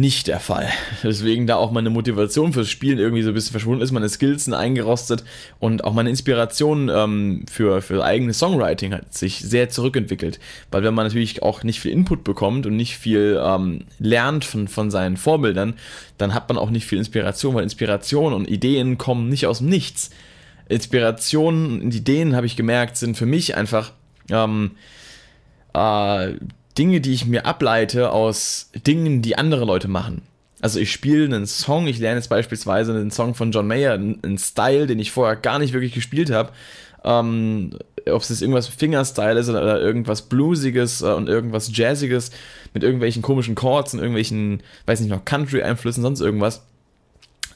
[0.00, 0.68] nicht der Fall.
[1.02, 4.44] Deswegen da auch meine Motivation fürs Spielen irgendwie so ein bisschen verschwunden ist, meine Skills
[4.44, 5.24] sind eingerostet
[5.58, 10.38] und auch meine Inspiration ähm, für, für eigenes Songwriting hat sich sehr zurückentwickelt.
[10.70, 14.68] Weil wenn man natürlich auch nicht viel Input bekommt und nicht viel ähm, lernt von,
[14.68, 15.74] von seinen Vorbildern,
[16.16, 19.68] dann hat man auch nicht viel Inspiration, weil Inspiration und Ideen kommen nicht aus dem
[19.68, 20.10] Nichts.
[20.68, 23.92] Inspirationen und Ideen, habe ich gemerkt, sind für mich einfach
[24.30, 24.72] ähm,
[25.74, 26.34] äh,
[26.78, 30.22] Dinge, die ich mir ableite aus Dingen, die andere Leute machen.
[30.60, 34.38] Also ich spiele einen Song, ich lerne jetzt beispielsweise einen Song von John Mayer, einen
[34.38, 36.52] Style, den ich vorher gar nicht wirklich gespielt habe.
[37.04, 37.78] Ähm,
[38.10, 42.32] ob es jetzt irgendwas Fingerstyle ist oder irgendwas Bluesiges äh, und irgendwas Jazziges
[42.74, 46.62] mit irgendwelchen komischen Chords und irgendwelchen, weiß nicht noch, Country-Einflüssen, sonst irgendwas.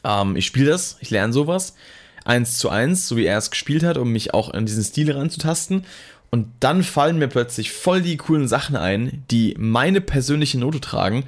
[0.05, 1.75] Ähm, ich spiele das, ich lerne sowas
[2.25, 5.11] eins zu eins, so wie er es gespielt hat, um mich auch in diesen Stil
[5.11, 5.85] ranzutasten.
[6.35, 11.25] Und dann fallen mir plötzlich voll die coolen Sachen ein, die meine persönliche Note tragen,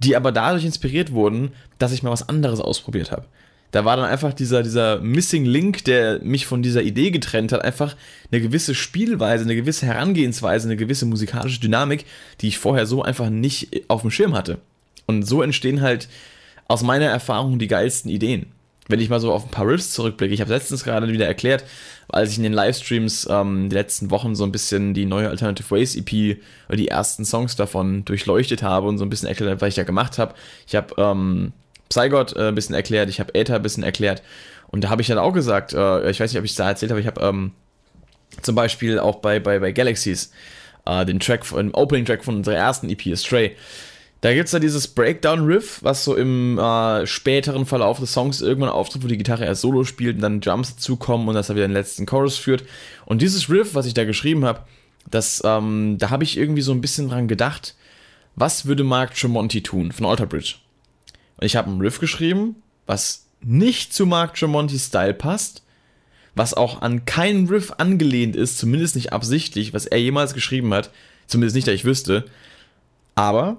[0.00, 3.26] die aber dadurch inspiriert wurden, dass ich mal was anderes ausprobiert habe.
[3.70, 7.62] Da war dann einfach dieser, dieser Missing Link, der mich von dieser Idee getrennt hat,
[7.62, 7.94] einfach
[8.32, 12.04] eine gewisse Spielweise, eine gewisse Herangehensweise, eine gewisse musikalische Dynamik,
[12.40, 14.58] die ich vorher so einfach nicht auf dem Schirm hatte.
[15.06, 16.08] Und so entstehen halt
[16.66, 18.46] aus meiner Erfahrung die geilsten Ideen
[18.88, 21.64] wenn ich mal so auf ein paar Riffs zurückblicke, ich habe letztens gerade wieder erklärt,
[22.08, 25.70] als ich in den Livestreams ähm, die letzten Wochen so ein bisschen die neue Alternative
[25.70, 26.38] Ways EP
[26.68, 29.74] oder die ersten Songs davon durchleuchtet habe und so ein bisschen erklärt habe, was ich
[29.74, 30.34] da gemacht habe.
[30.66, 31.52] Ich habe ähm,
[31.88, 34.22] Psygod äh, ein bisschen erklärt, ich habe Aether ein bisschen erklärt
[34.68, 36.68] und da habe ich dann auch gesagt, äh, ich weiß nicht, ob ich es da
[36.68, 37.52] erzählt habe, ich habe ähm,
[38.42, 40.32] zum Beispiel auch bei, bei, bei Galaxies
[40.86, 43.56] äh, den Track, den Opening-Track von unserer ersten EP, Stray,
[44.24, 48.70] da gibt es ja dieses Breakdown-Riff, was so im äh, späteren Verlauf des Songs irgendwann
[48.70, 51.68] auftritt, wo die Gitarre erst solo spielt und dann Jumps dazukommen und das er wieder
[51.68, 52.64] den letzten Chorus führt.
[53.04, 54.64] Und dieses Riff, was ich da geschrieben habe,
[55.10, 57.74] das, ähm, da habe ich irgendwie so ein bisschen dran gedacht,
[58.34, 60.54] was würde Mark Tremonti tun von Alter Bridge?
[61.36, 62.56] Und ich habe einen Riff geschrieben,
[62.86, 65.64] was nicht zu Mark Tremontis Style passt,
[66.34, 70.88] was auch an keinen Riff angelehnt ist, zumindest nicht absichtlich, was er jemals geschrieben hat,
[71.26, 72.24] zumindest nicht, da ich wüsste.
[73.14, 73.58] Aber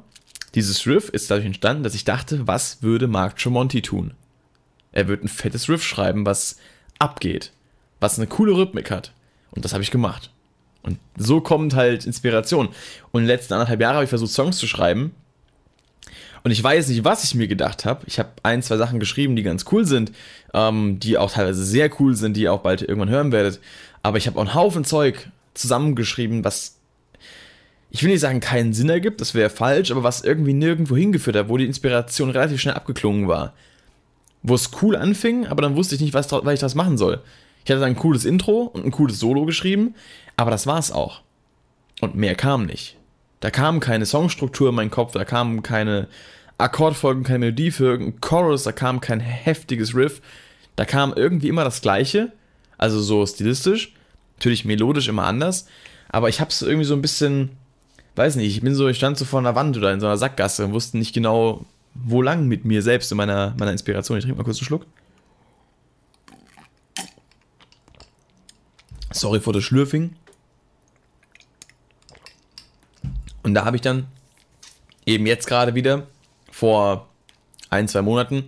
[0.56, 4.14] dieses Riff ist dadurch entstanden, dass ich dachte, was würde Mark Tremonti tun?
[4.92, 6.58] Er wird ein fettes Riff schreiben, was
[6.98, 7.52] abgeht,
[8.00, 9.12] was eine coole Rhythmik hat.
[9.52, 10.32] Und das habe ich gemacht.
[10.82, 12.68] Und so kommt halt Inspiration.
[13.12, 15.14] Und in den letzten anderthalb Jahren habe ich versucht, Songs zu schreiben.
[16.44, 18.04] Und ich weiß nicht, was ich mir gedacht habe.
[18.06, 20.12] Ich habe ein, zwei Sachen geschrieben, die ganz cool sind,
[20.54, 23.60] ähm, die auch teilweise sehr cool sind, die ihr auch bald irgendwann hören werdet.
[24.04, 26.75] Aber ich habe auch einen Haufen Zeug zusammengeschrieben, was
[27.96, 31.38] ich will nicht sagen, keinen Sinn ergibt, das wäre falsch, aber was irgendwie nirgendwo hingeführt
[31.38, 33.54] hat, wo die Inspiration relativ schnell abgeklungen war.
[34.44, 37.22] Wo es cool anfing, aber dann wusste ich nicht, was, was ich das machen soll.
[37.64, 39.96] Ich hatte dann ein cooles Intro und ein cooles Solo geschrieben,
[40.36, 41.22] aber das war's auch.
[42.02, 42.98] Und mehr kam nicht.
[43.40, 46.10] Da kam keine Songstruktur in meinen Kopf, da kamen keine
[46.58, 50.22] Akkordfolgen, keine Melodie für irgendeinen Chorus, da kam kein heftiges Riff.
[50.76, 52.34] Da kam irgendwie immer das Gleiche,
[52.78, 53.94] also so stilistisch,
[54.36, 55.66] natürlich melodisch immer anders,
[56.10, 57.52] aber ich hab's irgendwie so ein bisschen
[58.16, 60.18] weiß nicht, ich bin so, ich stand so vor einer Wand oder in so einer
[60.18, 64.18] Sackgasse und wusste nicht genau, wo lang mit mir selbst in meiner, meiner Inspiration.
[64.18, 64.86] Ich trinke mal kurz einen Schluck.
[69.12, 70.16] Sorry for the Schlürfing.
[73.44, 74.08] Und da habe ich dann
[75.06, 76.08] eben jetzt gerade wieder
[76.52, 77.08] vor
[77.70, 78.46] ein, zwei Monaten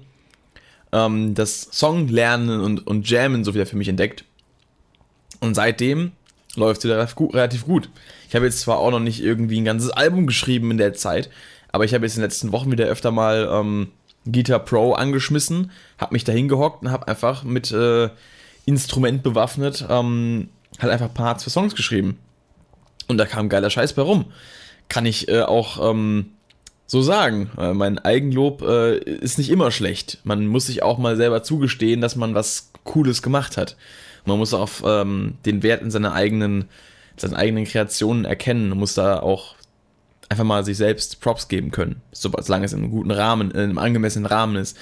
[0.92, 4.24] ähm, das Song lernen und, und Jammen so wieder für mich entdeckt.
[5.40, 6.14] Und seitdem
[6.56, 7.90] läuft sie relativ gut.
[8.28, 11.30] Ich habe jetzt zwar auch noch nicht irgendwie ein ganzes Album geschrieben in der Zeit,
[11.72, 13.90] aber ich habe jetzt in den letzten Wochen wieder öfter mal ähm,
[14.30, 18.10] Guitar Pro angeschmissen, habe mich da hingehockt und habe einfach mit äh,
[18.66, 22.18] Instrument bewaffnet ähm, halt einfach Parts für Songs geschrieben.
[23.08, 24.26] Und da kam geiler Scheiß bei rum.
[24.90, 26.32] Kann ich äh, auch ähm,
[26.86, 27.50] so sagen.
[27.58, 30.20] Äh, mein Eigenlob äh, ist nicht immer schlecht.
[30.24, 33.78] Man muss sich auch mal selber zugestehen, dass man was Cooles gemacht hat.
[34.26, 36.66] Man muss auch ähm, den Wert in seiner eigenen,
[37.18, 38.70] seinen eigenen Kreationen erkennen.
[38.70, 39.56] Man muss da auch
[40.30, 43.78] einfach mal sich selbst Props geben können, solange es in einem guten Rahmen, in einem
[43.78, 44.78] angemessenen Rahmen ist.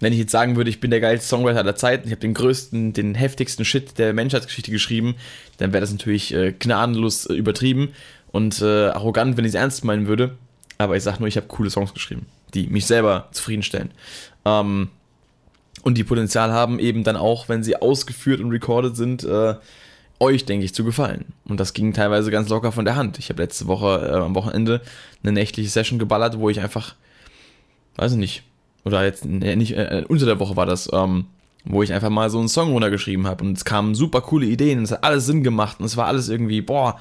[0.00, 2.34] Wenn ich jetzt sagen würde, ich bin der geilste Songwriter aller Zeiten, ich habe den
[2.34, 5.14] größten, den heftigsten Shit der Menschheitsgeschichte geschrieben,
[5.58, 7.90] dann wäre das natürlich äh, gnadenlos äh, übertrieben
[8.32, 10.36] und äh, arrogant, wenn ich es ernst meinen würde.
[10.78, 13.92] Aber ich sage nur, ich habe coole Songs geschrieben, die mich selber zufriedenstellen.
[14.44, 14.88] Ähm,
[15.82, 19.54] und die Potenzial haben, eben dann auch, wenn sie ausgeführt und recorded sind, äh,
[20.22, 21.26] euch, denke ich, zu gefallen.
[21.44, 23.18] Und das ging teilweise ganz locker von der Hand.
[23.18, 24.80] Ich habe letzte Woche äh, am Wochenende
[25.22, 26.94] eine nächtliche Session geballert, wo ich einfach,
[27.96, 28.42] weiß ich nicht,
[28.84, 31.26] oder jetzt, nee, nicht, äh, unter der Woche war das, ähm,
[31.64, 34.78] wo ich einfach mal so einen Song runtergeschrieben habe und es kamen super coole Ideen
[34.78, 36.98] und es hat alles Sinn gemacht und es war alles irgendwie, boah,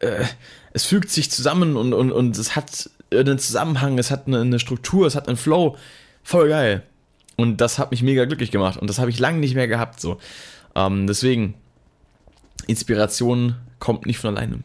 [0.00, 0.24] äh,
[0.72, 4.58] es fügt sich zusammen und, und, und es hat einen Zusammenhang, es hat eine, eine
[4.58, 5.76] Struktur, es hat einen Flow.
[6.22, 6.82] Voll geil.
[7.36, 10.00] Und das hat mich mega glücklich gemacht und das habe ich lange nicht mehr gehabt.
[10.00, 10.18] So.
[10.74, 11.54] Ähm, deswegen,
[12.66, 14.60] Inspiration kommt nicht von alleine.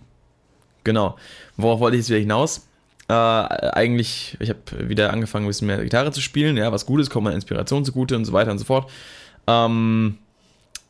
[0.83, 1.17] Genau.
[1.57, 2.67] Worauf wollte ich jetzt wieder hinaus?
[3.07, 6.57] Äh, eigentlich, ich habe wieder angefangen, ein bisschen mehr Gitarre zu spielen.
[6.57, 8.89] Ja, was Gutes, kommt meine Inspiration zugute und so weiter und so fort.
[9.47, 10.17] Ähm,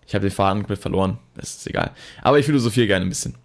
[0.08, 1.18] ich habe den Faden komplett verloren.
[1.36, 1.92] Das ist egal.
[2.22, 3.36] Aber ich philosophiere gerne ein bisschen.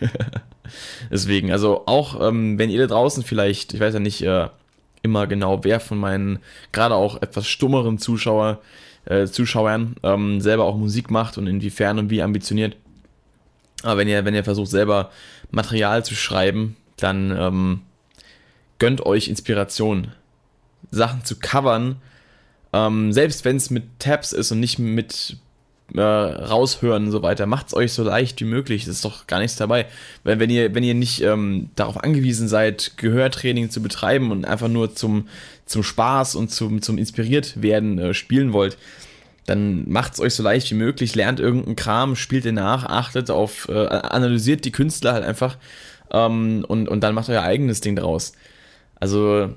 [1.10, 4.48] Deswegen, also auch ähm, wenn ihr da draußen vielleicht, ich weiß ja nicht äh,
[5.02, 6.40] immer genau, wer von meinen
[6.72, 8.60] gerade auch etwas stummeren Zuschauer,
[9.04, 12.76] äh, Zuschauern ähm, selber auch Musik macht und inwiefern und wie ambitioniert.
[13.86, 15.10] Aber wenn ihr, wenn ihr versucht, selber
[15.52, 17.80] Material zu schreiben, dann ähm,
[18.78, 20.08] gönnt euch Inspiration.
[20.90, 21.96] Sachen zu covern,
[22.72, 25.36] ähm, selbst wenn es mit Tabs ist und nicht mit
[25.94, 28.86] äh, raushören und so weiter, macht es euch so leicht wie möglich.
[28.86, 29.86] Das ist doch gar nichts dabei.
[30.24, 34.68] Weil wenn ihr, wenn ihr nicht ähm, darauf angewiesen seid, Gehörtraining zu betreiben und einfach
[34.68, 35.28] nur zum,
[35.64, 38.78] zum Spaß und zum, zum inspiriert werden äh, spielen wollt,
[39.46, 43.30] dann macht es euch so leicht wie möglich, lernt irgendeinen Kram, spielt den nach, achtet
[43.30, 45.56] auf, äh, analysiert die Künstler halt einfach
[46.10, 48.32] ähm, und, und dann macht euer eigenes Ding draus.
[48.96, 49.50] Also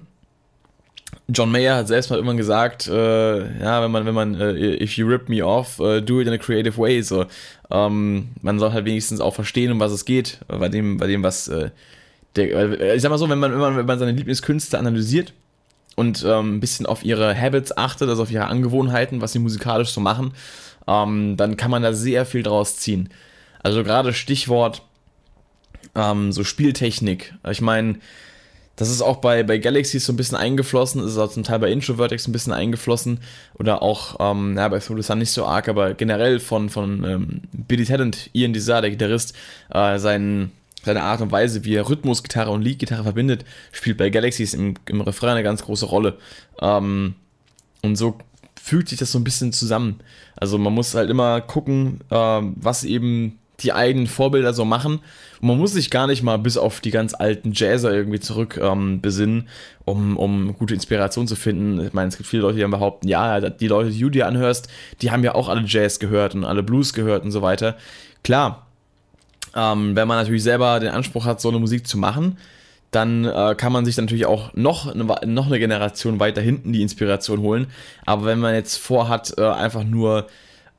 [1.28, 4.98] John Mayer hat selbst mal irgendwann gesagt, äh, ja, wenn man, wenn man, äh, if
[4.98, 7.02] you rip me off, uh, do it in a creative way.
[7.02, 7.26] So,
[7.72, 11.24] ähm, man soll halt wenigstens auch verstehen, um was es geht, bei dem, bei dem,
[11.24, 11.70] was äh,
[12.36, 15.34] der, äh, ich sag mal so, wenn man, wenn man, wenn man seine Lieblingskünstler analysiert
[16.00, 19.90] und ähm, ein bisschen auf ihre Habits achtet, also auf ihre Angewohnheiten, was sie musikalisch
[19.90, 20.32] so machen,
[20.88, 23.10] ähm, dann kann man da sehr viel draus ziehen.
[23.62, 24.82] Also gerade Stichwort
[25.96, 27.34] ähm, so Spieltechnik.
[27.50, 28.00] Ich meine,
[28.78, 31.70] das ist auch bei, bei Galaxy so ein bisschen eingeflossen, ist auch zum Teil bei
[31.70, 33.20] Introvertex ein bisschen eingeflossen
[33.56, 37.84] oder auch, ähm, ja, bei Through nicht so arg, aber generell von, von ähm, Billy
[37.84, 39.36] Talent, Ian Desar, der Gitarrist,
[39.70, 40.52] äh, sein,
[40.84, 45.02] seine Art und Weise, wie er Rhythmusgitarre und Leadgitarre verbindet, spielt bei Galaxies im, im
[45.02, 46.18] Refrain eine ganz große Rolle.
[46.62, 47.16] Ähm,
[47.82, 48.18] und so
[48.62, 50.00] fügt sich das so ein bisschen zusammen.
[50.36, 55.00] Also man muss halt immer gucken, äh, was eben die eigenen Vorbilder so machen.
[55.42, 58.60] Und man muss sich gar nicht mal bis auf die ganz alten Jazzer irgendwie zurück
[58.62, 59.48] ähm, besinnen,
[59.86, 61.86] um, um gute Inspiration zu finden.
[61.86, 64.28] Ich meine, es gibt viele Leute, die dann behaupten, ja, die Leute, die du dir
[64.28, 64.70] anhörst,
[65.02, 67.76] die haben ja auch alle Jazz gehört und alle Blues gehört und so weiter.
[68.24, 68.69] Klar,
[69.56, 72.38] ähm, wenn man natürlich selber den Anspruch hat, so eine Musik zu machen,
[72.92, 76.82] dann äh, kann man sich natürlich auch noch eine, noch eine Generation weiter hinten die
[76.82, 77.68] Inspiration holen.
[78.06, 80.28] Aber wenn man jetzt vorhat, äh, einfach nur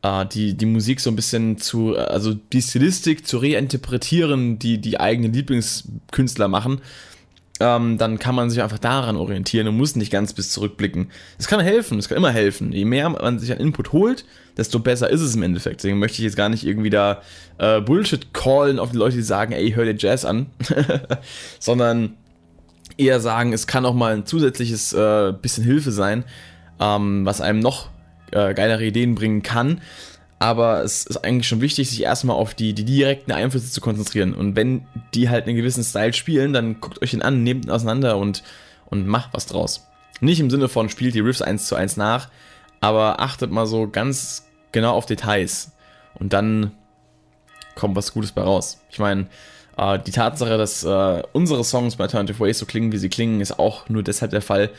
[0.02, 4.98] äh, die, die Musik so ein bisschen zu, also die Stilistik zu reinterpretieren, die die
[4.98, 6.80] eigenen Lieblingskünstler machen,
[7.60, 11.10] ähm, dann kann man sich einfach daran orientieren und muss nicht ganz bis zurückblicken.
[11.38, 12.72] Es kann helfen, es kann immer helfen.
[12.72, 14.24] Je mehr man sich an Input holt,
[14.56, 15.80] desto besser ist es im Endeffekt.
[15.80, 17.20] Deswegen möchte ich jetzt gar nicht irgendwie da
[17.58, 20.46] äh, Bullshit callen auf die Leute, die sagen, ey, hör dir Jazz an,
[21.58, 22.14] sondern
[22.96, 26.24] eher sagen, es kann auch mal ein zusätzliches äh, bisschen Hilfe sein,
[26.80, 27.90] ähm, was einem noch
[28.32, 29.80] äh, geilere Ideen bringen kann.
[30.40, 34.34] Aber es ist eigentlich schon wichtig, sich erstmal auf die, die direkten Einflüsse zu konzentrieren.
[34.34, 37.70] Und wenn die halt einen gewissen Style spielen, dann guckt euch den an, nehmt ihn
[37.70, 38.42] auseinander und,
[38.86, 39.86] und macht was draus.
[40.20, 42.30] Nicht im Sinne von spielt die Riffs eins zu eins nach,
[42.80, 45.72] aber achtet mal so ganz genau auf Details.
[46.14, 46.72] Und dann
[47.74, 48.80] kommt was Gutes bei raus.
[48.90, 49.26] Ich meine,
[49.76, 53.42] äh, die Tatsache, dass äh, unsere Songs bei Alternative Ways so klingen, wie sie klingen,
[53.42, 54.70] ist auch nur deshalb der Fall,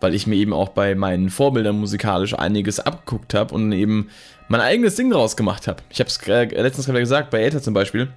[0.00, 4.08] weil ich mir eben auch bei meinen Vorbildern musikalisch einiges abgeguckt habe und eben
[4.50, 5.80] mein eigenes Ding draus gemacht habe.
[5.90, 8.08] Ich habe es äh, letztens gerade gesagt, bei Aether zum Beispiel,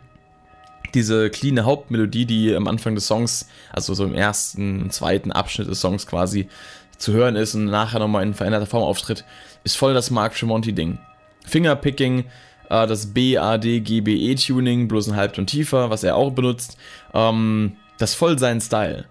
[0.96, 5.80] diese cleane Hauptmelodie, die am Anfang des Songs, also so im ersten, zweiten Abschnitt des
[5.80, 6.50] Songs quasi
[6.98, 9.26] zu hören ist und nachher nochmal in veränderter Form auftritt,
[9.64, 10.98] ist voll das Mark Tremonti-Ding.
[11.46, 12.26] Fingerpicking,
[12.70, 16.78] äh, das B-A-D-G-B-E-Tuning, bloß ein Halbton tiefer, was er auch benutzt.
[17.14, 19.06] Ähm, das ist voll sein Style.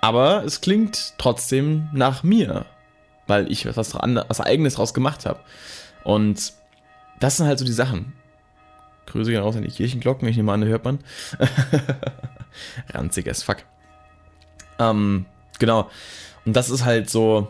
[0.00, 2.66] Aber es klingt trotzdem nach mir,
[3.26, 5.40] weil ich was, was eigenes draus gemacht habe.
[6.04, 6.52] Und
[7.20, 8.12] das sind halt so die Sachen.
[9.06, 10.98] Grüße gehen raus an die Kirchenglocken, ich nehme an, hört man.
[12.90, 13.58] Ranzig as fuck.
[14.78, 15.26] Ähm,
[15.58, 15.90] genau.
[16.44, 17.48] Und das ist halt so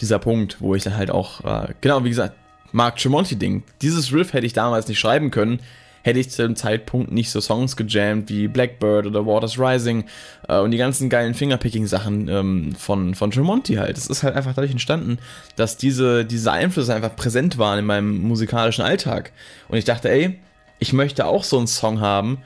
[0.00, 2.36] dieser Punkt, wo ich dann halt auch, äh, genau, wie gesagt,
[2.72, 3.62] Mark Tremonti-Ding.
[3.80, 5.60] Dieses Riff hätte ich damals nicht schreiben können,
[6.06, 10.04] hätte ich zu dem Zeitpunkt nicht so Songs gejammt wie Blackbird oder Waters Rising
[10.48, 13.98] äh, und die ganzen geilen Fingerpicking-Sachen ähm, von, von Tremonti halt.
[13.98, 15.18] Es ist halt einfach dadurch entstanden,
[15.56, 19.32] dass diese, diese Einflüsse einfach präsent waren in meinem musikalischen Alltag.
[19.66, 20.38] Und ich dachte, ey,
[20.78, 22.38] ich möchte auch so einen Song haben,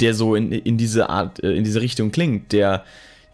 [0.00, 2.84] der so in, in diese Art, äh, in diese Richtung klingt, der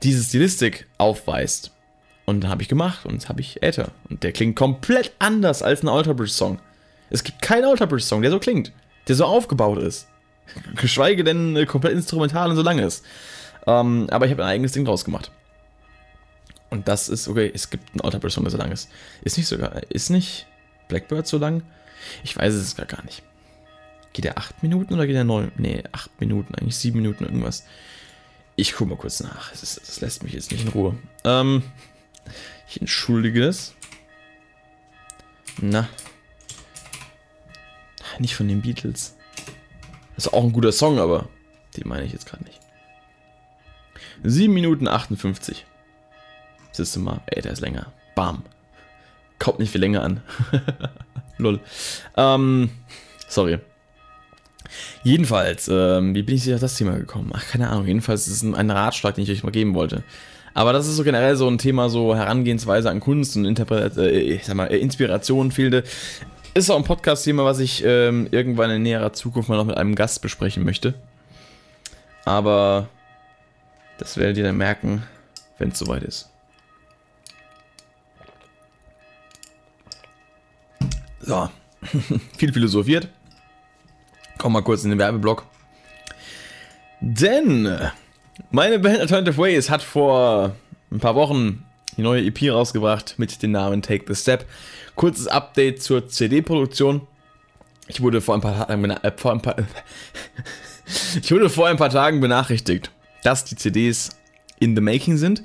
[0.04, 1.72] diese Stilistik aufweist.
[2.24, 3.88] Und habe ich gemacht und habe ich Äther.
[4.08, 6.60] Und der klingt komplett anders als ein Alter Bridge Song.
[7.10, 8.70] Es gibt keinen Alter Bridge Song, der so klingt,
[9.08, 10.08] der so aufgebaut ist.
[10.76, 13.04] Geschweige denn äh, komplett instrumental und so lang ist.
[13.66, 15.30] Ähm, aber ich habe ein eigenes Ding draus gemacht.
[16.70, 18.88] Und das ist, okay, es gibt einen Alter Bridge Song, der so lang ist.
[19.22, 20.46] Ist nicht sogar, ist nicht
[20.88, 21.62] Blackbird so lang?
[22.24, 23.22] Ich weiß es gar nicht.
[24.12, 25.52] Geht der 8 Minuten oder geht der 9?
[25.56, 27.64] Nee, 8 Minuten, eigentlich 7 Minuten irgendwas.
[28.56, 29.50] Ich guck mal kurz nach.
[29.50, 30.98] Das, ist, das lässt mich jetzt nicht in Ruhe.
[31.24, 31.62] Ähm,
[32.68, 33.74] ich entschuldige das.
[35.60, 35.88] Na.
[38.18, 39.16] Nicht von den Beatles.
[40.14, 41.28] Das ist auch ein guter Song, aber
[41.76, 42.60] den meine ich jetzt gerade nicht.
[44.24, 45.64] 7 Minuten 58.
[46.72, 47.92] Siehst du mal, ey, der ist länger.
[48.14, 48.42] Bam.
[49.38, 50.20] Kommt nicht viel länger an.
[51.38, 51.60] Lol.
[52.16, 52.70] Ähm,
[53.28, 53.58] sorry.
[55.02, 57.32] Jedenfalls, ähm, wie bin ich auf das Thema gekommen?
[57.34, 57.86] Ach, keine Ahnung.
[57.86, 60.02] Jedenfalls ist es ein, Ratschlag, den ich euch mal geben wollte.
[60.54, 64.10] Aber das ist so generell so ein Thema, so Herangehensweise an Kunst und Interpret äh,
[64.10, 65.82] ich sag mal, Inspiration fehlende.
[66.54, 69.94] Ist auch ein Podcast-Thema, was ich ähm, irgendwann in näherer Zukunft mal noch mit einem
[69.94, 70.92] Gast besprechen möchte.
[72.26, 72.90] Aber
[73.96, 75.02] das werdet ihr dann merken,
[75.56, 76.28] wenn es soweit ist.
[81.20, 81.48] So,
[82.36, 83.08] viel philosophiert.
[84.36, 85.46] Komm mal kurz in den Werbeblock.
[87.00, 87.78] Denn
[88.50, 90.54] meine Band Alternative Ways hat vor
[90.90, 91.64] ein paar Wochen
[91.96, 94.44] die neue EP rausgebracht mit dem Namen Take the Step.
[94.96, 97.06] Kurzes Update zur CD-Produktion.
[97.88, 99.56] Ich wurde vor ein paar Tagen äh, vor ein paar,
[101.22, 102.90] ich wurde vor ein paar Tagen benachrichtigt,
[103.22, 104.10] dass die CDs
[104.60, 105.42] in the making sind,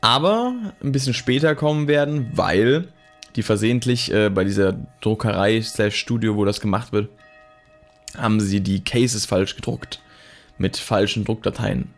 [0.00, 2.88] aber ein bisschen später kommen werden, weil
[3.36, 7.08] die versehentlich äh, bei dieser Druckerei/Studio, wo das gemacht wird,
[8.16, 10.00] haben sie die Cases falsch gedruckt.
[10.58, 11.88] Mit falschen Druckdateien.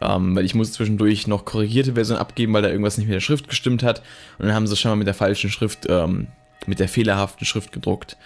[0.00, 3.20] Ähm, weil ich muss zwischendurch noch korrigierte Version abgeben, weil da irgendwas nicht mit der
[3.20, 4.02] Schrift gestimmt hat.
[4.38, 6.28] Und dann haben sie schon mal mit der falschen Schrift, ähm,
[6.66, 8.16] mit der fehlerhaften Schrift gedruckt.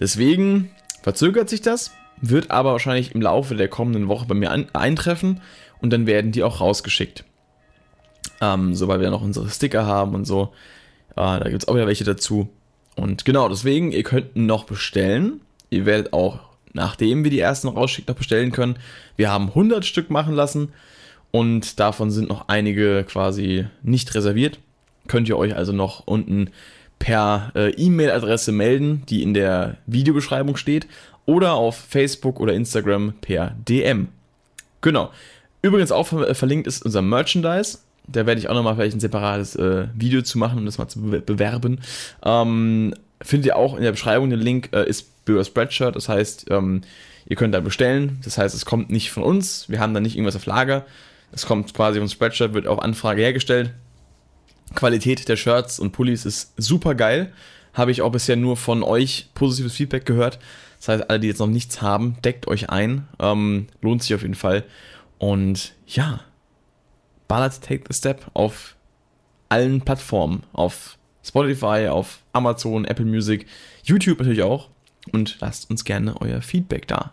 [0.00, 0.70] Deswegen
[1.02, 5.40] verzögert sich das, wird aber wahrscheinlich im Laufe der kommenden Woche bei mir an, eintreffen
[5.80, 7.24] und dann werden die auch rausgeschickt.
[8.40, 10.52] Ähm, so, weil wir noch unsere Sticker haben und so.
[11.12, 12.48] Äh, da gibt es auch wieder welche dazu.
[12.96, 15.40] Und genau, deswegen, ihr könnt noch bestellen.
[15.70, 16.40] Ihr werdet auch,
[16.72, 18.78] nachdem wir die ersten rausschicken, noch bestellen können.
[19.16, 20.72] Wir haben 100 Stück machen lassen
[21.30, 24.58] und davon sind noch einige quasi nicht reserviert.
[25.08, 26.50] Könnt ihr euch also noch unten
[26.98, 30.86] per äh, E-Mail-Adresse melden, die in der Videobeschreibung steht,
[31.26, 34.08] oder auf Facebook oder Instagram per DM.
[34.80, 35.10] Genau.
[35.62, 37.78] Übrigens auch verlinkt ist unser Merchandise.
[38.06, 40.86] Da werde ich auch nochmal vielleicht ein separates äh, Video zu machen, um das mal
[40.86, 41.80] zu bewerben.
[42.24, 45.96] Ähm, findet ihr auch in der Beschreibung den Link, äh, ist Bürger Spreadshirt.
[45.96, 46.82] Das heißt, ähm,
[47.26, 48.20] ihr könnt da bestellen.
[48.24, 49.68] Das heißt, es kommt nicht von uns.
[49.68, 50.86] Wir haben da nicht irgendwas auf Lager.
[51.36, 53.74] Es kommt quasi vom Spreadshirt, wird auf Anfrage hergestellt.
[54.74, 57.30] Qualität der Shirts und Pullis ist super geil.
[57.74, 60.38] Habe ich auch bisher nur von euch positives Feedback gehört.
[60.78, 63.06] Das heißt, alle, die jetzt noch nichts haben, deckt euch ein.
[63.18, 64.64] Ähm, lohnt sich auf jeden Fall.
[65.18, 66.20] Und ja,
[67.28, 68.74] ballert Take the Step auf
[69.50, 70.42] allen Plattformen.
[70.54, 73.46] Auf Spotify, auf Amazon, Apple Music,
[73.84, 74.70] YouTube natürlich auch.
[75.12, 77.12] Und lasst uns gerne euer Feedback da.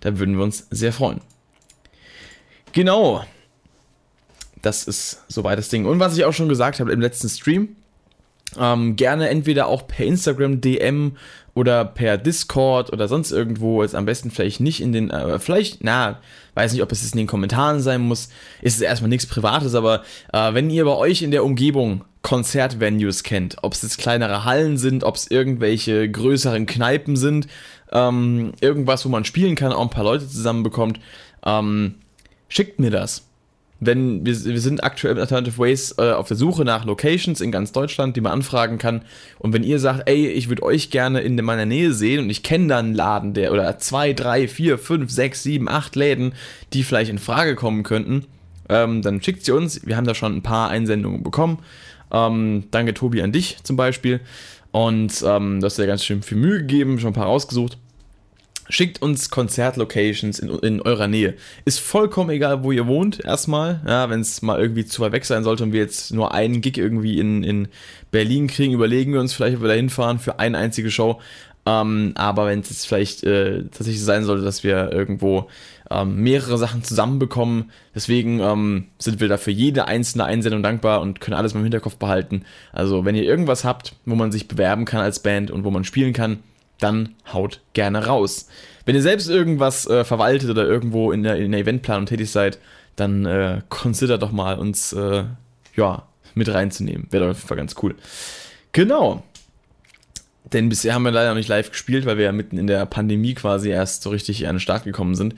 [0.00, 1.22] Da würden wir uns sehr freuen.
[2.72, 3.24] Genau.
[4.64, 5.84] Das ist soweit das Ding.
[5.84, 7.76] Und was ich auch schon gesagt habe im letzten Stream,
[8.58, 11.16] ähm, gerne entweder auch per Instagram DM
[11.54, 13.82] oder per Discord oder sonst irgendwo.
[13.82, 16.20] Jetzt am besten vielleicht nicht in den, äh, vielleicht, na,
[16.54, 18.28] weiß nicht, ob es in den Kommentaren sein muss.
[18.62, 23.22] Ist es erstmal nichts Privates, aber äh, wenn ihr bei euch in der Umgebung Konzertvenues
[23.22, 27.48] kennt, ob es jetzt kleinere Hallen sind, ob es irgendwelche größeren Kneipen sind,
[27.92, 31.00] ähm, irgendwas, wo man spielen kann, auch ein paar Leute zusammenbekommt,
[31.44, 31.96] ähm,
[32.48, 33.24] schickt mir das
[33.80, 37.50] wenn wir, wir sind aktuell mit Alternative Ways äh, auf der Suche nach Locations in
[37.50, 39.02] ganz Deutschland, die man anfragen kann.
[39.38, 42.42] Und wenn ihr sagt, ey, ich würde euch gerne in meiner Nähe sehen und ich
[42.42, 46.32] kenne da einen Laden, der oder zwei, drei, vier, fünf, sechs, sieben, acht Läden,
[46.72, 48.26] die vielleicht in Frage kommen könnten,
[48.68, 49.86] ähm, dann schickt sie uns.
[49.86, 51.58] Wir haben da schon ein paar Einsendungen bekommen.
[52.10, 54.20] Ähm, danke Tobi an dich zum Beispiel.
[54.70, 57.78] Und ähm, du hast dir ganz schön viel Mühe gegeben, schon ein paar rausgesucht.
[58.68, 61.34] Schickt uns Konzertlocations in, in eurer Nähe.
[61.66, 63.80] Ist vollkommen egal, wo ihr wohnt, erstmal.
[63.86, 66.62] Ja, wenn es mal irgendwie zu weit weg sein sollte und wir jetzt nur einen
[66.62, 67.68] Gig irgendwie in, in
[68.10, 71.20] Berlin kriegen, überlegen wir uns vielleicht, ob wir da hinfahren für eine einzige Show.
[71.66, 75.48] Ähm, aber wenn es jetzt vielleicht äh, tatsächlich sein sollte, dass wir irgendwo
[75.90, 81.20] ähm, mehrere Sachen zusammenbekommen, deswegen ähm, sind wir da für jede einzelne Einsendung dankbar und
[81.20, 82.44] können alles mal im Hinterkopf behalten.
[82.72, 85.84] Also wenn ihr irgendwas habt, wo man sich bewerben kann als Band und wo man
[85.84, 86.38] spielen kann,
[86.78, 88.48] dann haut gerne raus.
[88.84, 92.58] Wenn ihr selbst irgendwas äh, verwaltet oder irgendwo in der, in der Eventplanung tätig seid,
[92.96, 95.24] dann äh, consider doch mal uns äh,
[95.76, 96.02] ja,
[96.34, 97.06] mit reinzunehmen.
[97.10, 97.94] Wäre auf jeden Fall ganz cool.
[98.72, 99.22] Genau.
[100.52, 102.84] Denn bisher haben wir leider noch nicht live gespielt, weil wir ja mitten in der
[102.86, 105.34] Pandemie quasi erst so richtig an den Start gekommen sind.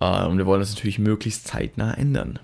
[0.00, 2.38] Äh, und wir wollen das natürlich möglichst zeitnah ändern.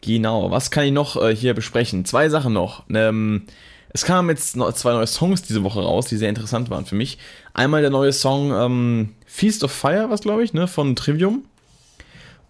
[0.00, 2.04] Genau, was kann ich noch äh, hier besprechen?
[2.04, 2.84] Zwei Sachen noch.
[2.92, 3.44] Ähm,
[3.92, 7.18] es kamen jetzt zwei neue Songs diese Woche raus, die sehr interessant waren für mich.
[7.52, 11.44] Einmal der neue Song ähm, Feast of Fire, was glaube ich, ne, von Trivium.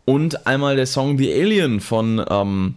[0.05, 2.75] Und einmal der Song The Alien von ähm,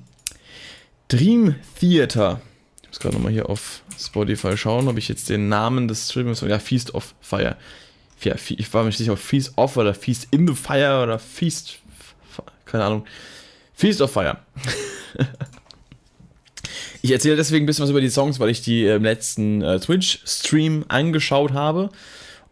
[1.08, 2.42] Dream Theater.
[2.82, 6.42] Ich muss gerade nochmal hier auf Spotify schauen, ob ich jetzt den Namen des Streamers.
[6.42, 7.58] Ja, Feast of Fire.
[8.22, 11.20] Ja, ich war mir nicht sicher, ob Feast of oder Feast in the Fire oder
[11.20, 11.80] Feast.
[12.66, 13.06] Keine Ahnung.
[13.74, 14.38] Feast of Fire.
[17.06, 19.80] ich erzähle deswegen ein bisschen was über die Songs, weil ich die im letzten äh,
[19.80, 21.90] Twitch-Stream angeschaut habe.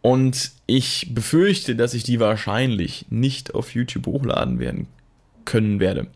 [0.01, 4.87] Und ich befürchte, dass ich die wahrscheinlich nicht auf YouTube hochladen werden
[5.45, 6.07] können werde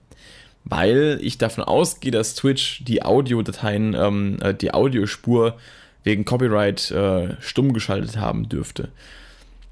[0.70, 5.58] weil ich davon ausgehe, dass Twitch die Audiodateien, ähm, äh, die Audiospur
[6.04, 8.90] wegen Copyright äh, stumm geschaltet haben dürfte.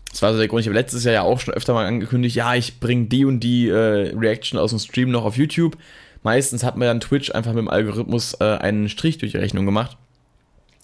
[0.10, 0.62] Das war so der Grund.
[0.62, 3.42] Ich habe letztes Jahr ja auch schon öfter mal angekündigt, ja, ich bringe die und
[3.42, 5.78] die äh, Reaction aus dem Stream noch auf YouTube.
[6.26, 9.66] Meistens hat mir dann Twitch einfach mit dem Algorithmus äh, einen Strich durch die Rechnung
[9.66, 9.96] gemacht.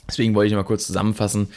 [0.08, 1.50] Deswegen wollte ich mal kurz zusammenfassen,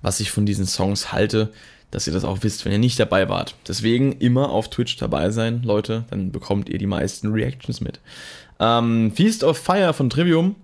[0.00, 1.52] was ich von diesen Songs halte
[1.92, 3.54] dass ihr das auch wisst, wenn ihr nicht dabei wart.
[3.68, 8.00] Deswegen immer auf Twitch dabei sein, Leute, dann bekommt ihr die meisten Reactions mit.
[8.58, 10.56] Ähm, Feast of Fire von Trivium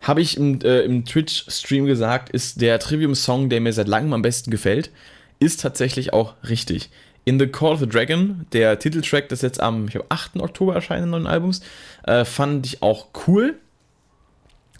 [0.00, 4.22] habe ich im, äh, im Twitch-Stream gesagt, ist der Trivium-Song, der mir seit langem am
[4.22, 4.90] besten gefällt,
[5.38, 6.88] ist tatsächlich auch richtig.
[7.26, 10.36] In the Call of the Dragon, der Titeltrack, das jetzt am ich glaub, 8.
[10.36, 11.60] Oktober erscheinen neuen Albums,
[12.04, 13.56] äh, fand ich auch cool.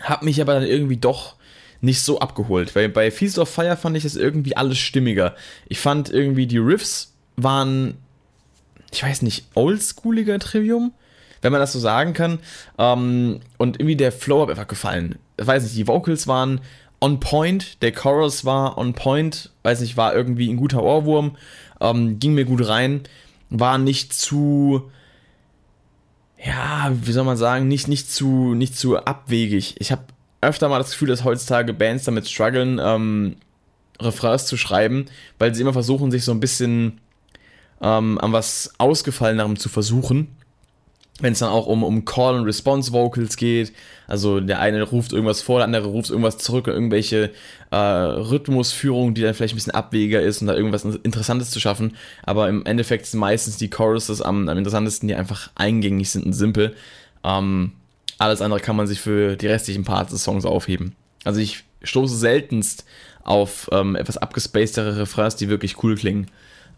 [0.00, 1.34] Hab mich aber dann irgendwie doch
[1.80, 2.76] nicht so abgeholt.
[2.76, 5.34] Weil bei Feast of Fire fand ich es irgendwie alles stimmiger.
[5.66, 7.96] Ich fand irgendwie die Riffs waren,
[8.92, 10.92] ich weiß nicht, oldschooliger Trivium,
[11.42, 12.38] wenn man das so sagen kann.
[12.78, 15.18] Ähm, und irgendwie der Flow hat einfach gefallen.
[15.36, 16.60] Ich weiß nicht, die Vocals waren
[17.00, 21.36] on point, der Chorus war on point, weiß nicht, war irgendwie ein guter Ohrwurm,
[21.80, 23.02] ähm, ging mir gut rein,
[23.50, 24.90] war nicht zu
[26.44, 29.74] ja, wie soll man sagen, nicht, nicht, zu, nicht zu abwegig.
[29.78, 30.02] Ich habe
[30.40, 33.36] öfter mal das Gefühl, dass heutzutage Bands damit strugglen, ähm,
[34.00, 35.06] Refrains zu schreiben,
[35.38, 37.00] weil sie immer versuchen, sich so ein bisschen
[37.80, 40.36] ähm, an was Ausgefallenerem zu versuchen.
[41.20, 43.72] Wenn es dann auch um, um Call- und Response-Vocals geht,
[44.06, 47.30] also der eine ruft irgendwas vor, der andere ruft irgendwas zurück, irgendwelche
[47.70, 51.96] äh, Rhythmusführungen, die dann vielleicht ein bisschen abwegiger ist und da irgendwas Interessantes zu schaffen.
[52.22, 56.34] Aber im Endeffekt sind meistens die Choruses am, am interessantesten, die einfach eingängig sind und
[56.34, 56.76] simpel.
[57.24, 57.72] Ähm,
[58.18, 60.94] alles andere kann man sich für die restlichen Parts des Songs aufheben.
[61.24, 62.84] Also ich stoße seltenst
[63.24, 66.28] auf ähm, etwas abgespacedere Refrains, die wirklich cool klingen.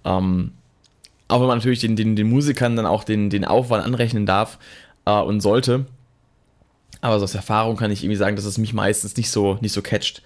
[0.05, 0.53] Ähm,
[1.29, 4.59] auch wenn man natürlich den, den, den Musikern dann auch den, den Aufwand anrechnen darf
[5.05, 5.87] äh, und sollte.
[7.01, 9.73] Aber so aus Erfahrung kann ich irgendwie sagen, dass es mich meistens nicht so, nicht
[9.73, 10.23] so catcht.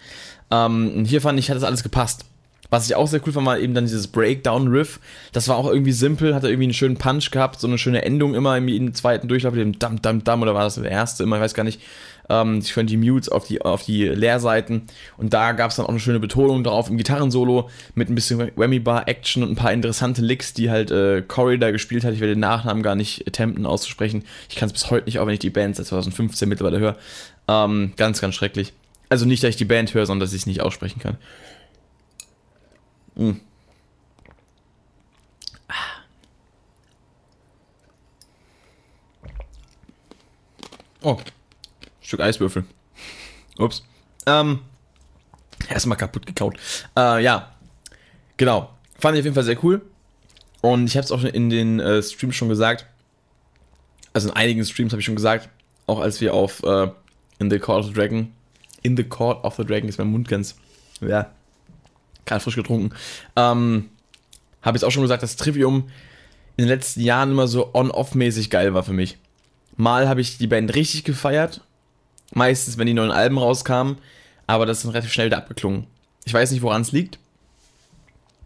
[0.50, 2.24] Ähm, hier fand ich, hat das alles gepasst.
[2.70, 4.98] Was ich auch sehr cool fand, war eben dann dieses Breakdown-Riff.
[5.32, 8.34] Das war auch irgendwie simpel, hatte irgendwie einen schönen Punch gehabt, so eine schöne Endung
[8.34, 11.42] immer im, zweiten Durchlauf, dem Dam, Dam, Dam, oder war das der erste immer, ich
[11.42, 11.82] weiß gar nicht.
[12.32, 14.84] Ähm, ich fand die Mutes auf die, auf die Leerseiten
[15.18, 18.50] und da gab es dann auch eine schöne Betonung drauf im Gitarrensolo mit ein bisschen
[18.56, 22.14] Whammy-Bar-Action und ein paar interessante Licks, die halt äh, Corey da gespielt hat.
[22.14, 24.24] Ich werde den Nachnamen gar nicht attempten auszusprechen.
[24.48, 26.96] Ich kann es bis heute nicht, auch wenn ich die Band seit 2015 mittlerweile höre.
[27.48, 28.72] Ähm, ganz, ganz schrecklich.
[29.10, 31.18] Also nicht, dass ich die Band höre, sondern dass ich es nicht aussprechen kann.
[33.14, 33.32] Mm.
[41.02, 41.18] Oh,
[42.12, 42.66] Stück Eiswürfel.
[43.56, 43.82] Ups.
[44.26, 44.58] Ähm,
[45.70, 46.58] erstmal kaputt gekaut.
[46.94, 47.54] Äh, ja,
[48.36, 48.68] genau.
[48.98, 49.80] Fand ich auf jeden Fall sehr cool.
[50.60, 52.84] Und ich habe es auch in den äh, Streams schon gesagt.
[54.12, 55.48] Also in einigen Streams habe ich schon gesagt.
[55.86, 56.90] Auch als wir auf äh,
[57.38, 58.30] In the Court of the Dragon.
[58.82, 60.56] In the Court of the Dragon ist mein Mund ganz.
[61.00, 61.30] Ja,
[62.26, 62.94] gerade frisch getrunken.
[63.36, 63.88] Ähm,
[64.60, 65.88] habe ich auch schon gesagt, dass Trivium
[66.58, 69.16] in den letzten Jahren immer so on-off-mäßig geil war für mich.
[69.76, 71.62] Mal habe ich die Band richtig gefeiert,
[72.32, 73.98] meistens wenn die neuen Alben rauskamen,
[74.46, 75.86] aber das dann relativ schnell wieder abgeklungen.
[76.24, 77.18] Ich weiß nicht, woran es liegt.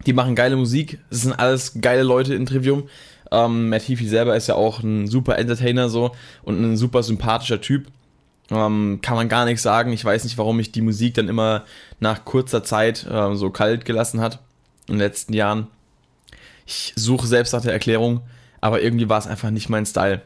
[0.07, 2.89] Die machen geile Musik, es sind alles geile Leute in Trivium.
[3.33, 6.13] Ähm, Matt Heafy selber ist ja auch ein super Entertainer so
[6.45, 7.89] und ein super sympathischer Typ.
[8.51, 9.93] Ähm, kann man gar nichts sagen.
[9.93, 11.65] Ich weiß nicht, warum mich die Musik dann immer
[11.99, 14.39] nach kurzer Zeit äh, so kalt gelassen hat
[14.87, 15.67] in den letzten Jahren.
[16.65, 18.21] Ich suche selbst nach der Erklärung,
[18.61, 20.23] aber irgendwie war es einfach nicht mein Style.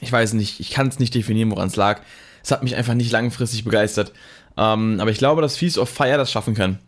[0.00, 2.00] Ich weiß nicht, ich kann es nicht definieren, woran es lag.
[2.42, 4.12] Es hat mich einfach nicht langfristig begeistert.
[4.56, 6.78] Ähm, aber ich glaube, dass Feast of Fire das schaffen kann.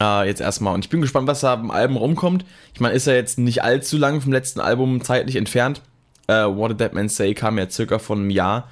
[0.00, 0.74] Äh, jetzt erstmal.
[0.74, 2.44] Und ich bin gespannt, was da am Album rumkommt.
[2.74, 5.82] Ich meine, ist ja jetzt nicht allzu lang vom letzten Album zeitlich entfernt.
[6.26, 8.70] Äh, What Did That Man Say kam ja circa von einem Jahr.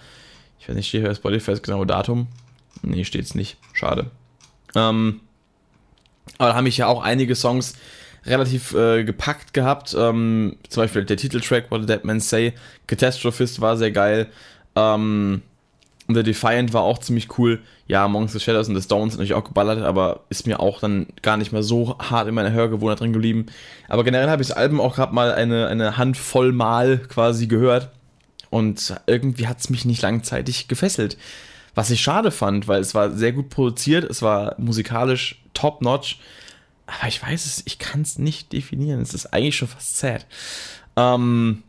[0.58, 2.28] Ich weiß nicht, steht hier Spotify das genaue Datum?
[2.82, 3.56] Nee, steht's nicht.
[3.72, 4.10] Schade.
[4.74, 5.20] Ähm,
[6.38, 7.74] aber da haben mich ja auch einige Songs
[8.26, 9.94] relativ äh, gepackt gehabt.
[9.98, 12.52] Ähm, zum Beispiel der Titeltrack What Did That Man Say?
[12.86, 14.28] Catastrophist war sehr geil.
[14.76, 15.42] Ähm,
[16.08, 17.60] The Defiant war auch ziemlich cool.
[17.86, 20.80] Ja, Amongst the Shadows und The Stones sind natürlich auch geballert, aber ist mir auch
[20.80, 23.46] dann gar nicht mehr so hart in meiner Hörgewohnheit drin geblieben.
[23.88, 27.90] Aber generell habe ich das Album auch gerade mal eine, eine Handvoll Mal quasi gehört.
[28.50, 31.16] Und irgendwie hat es mich nicht langzeitig gefesselt.
[31.74, 36.18] Was ich schade fand, weil es war sehr gut produziert, es war musikalisch top-notch.
[36.98, 39.00] Aber ich weiß es, ich kann es nicht definieren.
[39.00, 40.26] Es ist eigentlich schon fast sad.
[40.96, 41.62] Ähm,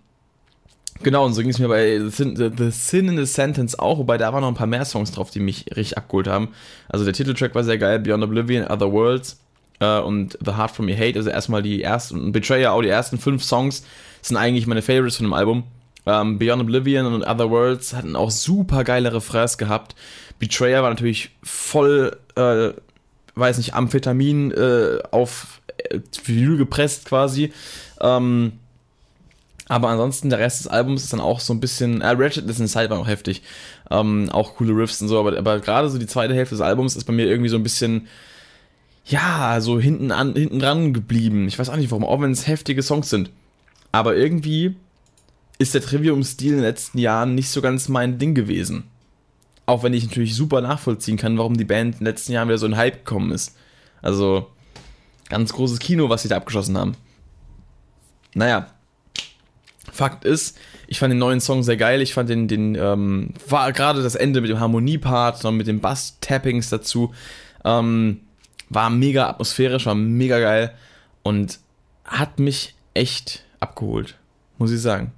[1.02, 3.98] Genau, und so ging es mir bei The Sin, the, Sin, in the Sentence auch,
[3.98, 6.50] wobei da waren noch ein paar mehr Songs drauf, die mich richtig abgeholt haben.
[6.88, 9.40] Also der Titeltrack war sehr geil, Beyond Oblivion, Other Worlds
[9.80, 11.18] äh, und The Heart From Your Hate.
[11.18, 13.84] Also erstmal die ersten, Betrayer auch die ersten fünf Songs
[14.22, 15.64] sind eigentlich meine Favorites von dem Album.
[16.06, 19.96] Ähm, Beyond Oblivion und Other Worlds hatten auch super geile Refrains gehabt.
[20.40, 22.70] Betrayer war natürlich voll, äh,
[23.36, 27.52] weiß nicht, Amphetamin äh, auf äh, Vinyl gepresst quasi.
[28.02, 28.54] Ähm,
[29.68, 32.02] aber ansonsten, der Rest des Albums ist dann auch so ein bisschen.
[32.02, 33.42] Äh, Ratchetness Inside war auch heftig.
[33.90, 36.96] Ähm, auch coole Riffs und so, aber, aber gerade so die zweite Hälfte des Albums
[36.96, 38.08] ist bei mir irgendwie so ein bisschen.
[39.06, 41.48] Ja, so hinten, an, hinten dran geblieben.
[41.48, 43.32] Ich weiß auch nicht warum, auch wenn es heftige Songs sind.
[43.92, 44.76] Aber irgendwie
[45.58, 48.86] ist der Trivium-Stil in den letzten Jahren nicht so ganz mein Ding gewesen.
[49.66, 52.58] Auch wenn ich natürlich super nachvollziehen kann, warum die Band in den letzten Jahren wieder
[52.58, 53.56] so ein Hype gekommen ist.
[54.02, 54.50] Also,
[55.30, 56.96] ganz großes Kino, was sie da abgeschossen haben.
[58.34, 58.68] Naja,
[59.92, 60.58] Fakt ist,
[60.88, 62.02] ich fand den neuen Song sehr geil.
[62.02, 66.70] Ich fand den, den ähm, war gerade das Ende mit dem Harmoniepart, mit den Bass-Tappings
[66.70, 67.14] dazu,
[67.64, 68.22] ähm,
[68.70, 70.74] war mega atmosphärisch, war mega geil
[71.22, 71.60] und
[72.06, 74.18] hat mich echt abgeholt,
[74.58, 75.12] muss ich sagen.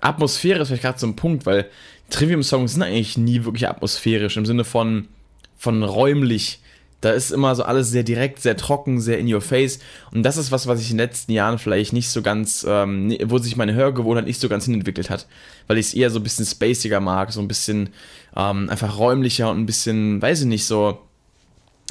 [0.00, 1.68] Atmosphäre ist vielleicht gerade so ein Punkt, weil
[2.10, 5.08] Trivium-Songs sind eigentlich nie wirklich atmosphärisch im Sinne von,
[5.56, 6.60] von räumlich.
[7.00, 9.78] Da ist immer so alles sehr direkt, sehr trocken, sehr in your face.
[10.12, 13.16] Und das ist was, was ich in den letzten Jahren vielleicht nicht so ganz, ähm,
[13.26, 15.28] wo sich meine Hörgewohnheit nicht so ganz hinentwickelt hat.
[15.68, 17.90] Weil ich es eher so ein bisschen spaciger mag, so ein bisschen
[18.36, 20.98] ähm, einfach räumlicher und ein bisschen, weiß ich nicht, so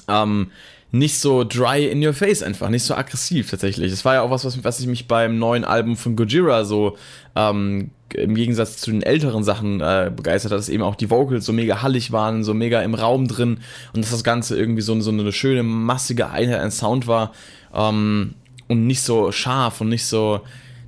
[0.09, 0.51] ähm,
[0.91, 3.91] nicht so dry in your face einfach, nicht so aggressiv tatsächlich.
[3.91, 6.97] Das war ja auch was, was, was ich mich beim neuen Album von Gojira so
[7.35, 11.45] ähm, im Gegensatz zu den älteren Sachen äh, begeistert hat, dass eben auch die Vocals
[11.45, 13.59] so mega hallig waren, so mega im Raum drin
[13.93, 17.33] und dass das Ganze irgendwie so, so eine schöne, massige Einheit an Sound war
[17.73, 18.35] ähm,
[18.69, 20.41] und nicht so scharf und nicht so,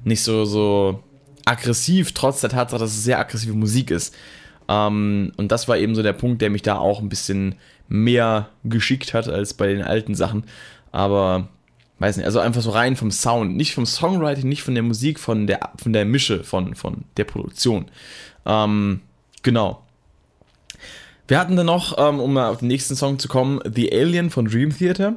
[0.06, 1.04] nicht so, so
[1.44, 4.16] aggressiv, trotz der Tatsache, dass es sehr aggressive Musik ist.
[4.70, 7.56] Ähm, und das war eben so der Punkt, der mich da auch ein bisschen
[7.90, 10.44] mehr geschickt hat als bei den alten Sachen.
[10.92, 11.50] Aber
[11.98, 15.20] weiß nicht, also einfach so rein vom Sound, nicht vom Songwriting, nicht von der Musik,
[15.20, 17.86] von der, von der Mische, von, von der Produktion.
[18.46, 19.02] Ähm,
[19.42, 19.84] genau.
[21.28, 24.30] Wir hatten dann noch, ähm, um mal auf den nächsten Song zu kommen, The Alien
[24.30, 25.16] von Dream Theater.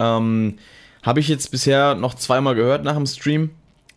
[0.00, 0.58] Ähm,
[1.02, 3.50] Habe ich jetzt bisher noch zweimal gehört nach dem Stream.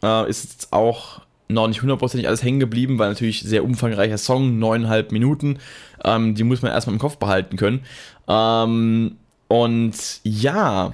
[0.04, 1.22] Äh, ist jetzt auch
[1.54, 5.60] noch nicht hundertprozentig alles hängen geblieben, weil natürlich sehr umfangreicher Song, neuneinhalb Minuten.
[6.04, 7.82] Ähm, die muss man erstmal im Kopf behalten können.
[8.28, 10.93] Ähm, und ja,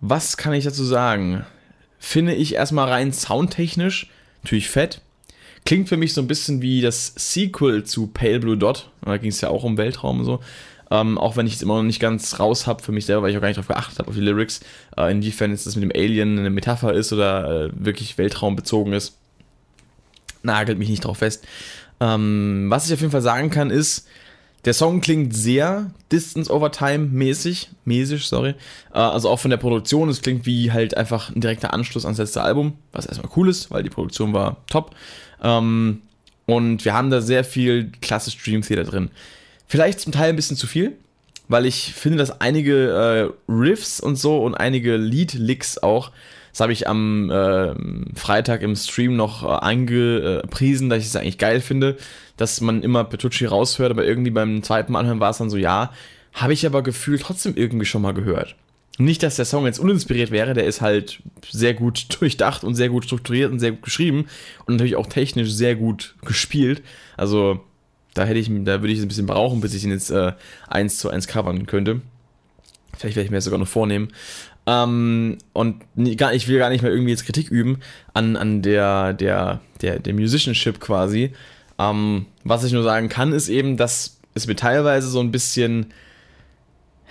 [0.00, 1.44] was kann ich dazu sagen?
[1.98, 4.08] Finde ich erstmal rein soundtechnisch
[4.42, 5.00] natürlich fett.
[5.66, 8.90] Klingt für mich so ein bisschen wie das Sequel zu Pale Blue Dot.
[9.02, 10.40] Da ging es ja auch um Weltraum und so.
[10.90, 13.30] Ähm, auch wenn ich es immer noch nicht ganz raus habe für mich selber, weil
[13.30, 14.60] ich auch gar nicht darauf geachtet habe, auf die Lyrics,
[14.96, 19.16] äh, inwiefern jetzt das mit dem Alien eine Metapher ist oder äh, wirklich weltraumbezogen ist.
[20.42, 21.46] Nagelt mich nicht drauf fest.
[22.00, 24.08] Ähm, was ich auf jeden Fall sagen kann, ist,
[24.64, 28.54] der Song klingt sehr Distance Over Time mäßig, mäßig, sorry.
[28.92, 32.18] Äh, also auch von der Produktion, es klingt wie halt einfach ein direkter Anschluss ans
[32.18, 34.94] letzte Album, was erstmal cool ist, weil die Produktion war top.
[35.42, 36.02] Ähm,
[36.46, 39.10] und wir haben da sehr viel klassisch Dream Theater drin.
[39.70, 40.98] Vielleicht zum Teil ein bisschen zu viel,
[41.48, 46.10] weil ich finde, dass einige äh, Riffs und so und einige Lead-Licks auch
[46.52, 47.74] das habe ich am äh,
[48.18, 51.96] Freitag im Stream noch äh, angepriesen, dass ich es eigentlich geil finde,
[52.36, 55.56] dass man immer Petrucci raushört, aber irgendwie beim zweiten Mal anhören war es dann so,
[55.56, 55.92] ja,
[56.32, 58.56] habe ich aber gefühlt trotzdem irgendwie schon mal gehört.
[58.98, 62.88] Nicht, dass der Song jetzt uninspiriert wäre, der ist halt sehr gut durchdacht und sehr
[62.88, 64.26] gut strukturiert und sehr gut geschrieben
[64.66, 66.82] und natürlich auch technisch sehr gut gespielt.
[67.16, 67.60] Also
[68.20, 70.32] Da hätte ich, da würde ich es ein bisschen brauchen, bis ich ihn jetzt äh,
[70.68, 72.02] 1 zu 1 covern könnte.
[72.98, 74.08] Vielleicht werde ich mir das sogar noch vornehmen.
[74.66, 75.82] Ähm, und
[76.18, 77.80] gar, ich will gar nicht mehr irgendwie jetzt Kritik üben
[78.12, 81.32] an, an der, der, der, der Musicianship quasi.
[81.78, 85.86] Ähm, was ich nur sagen kann, ist eben, dass es mir teilweise so ein bisschen.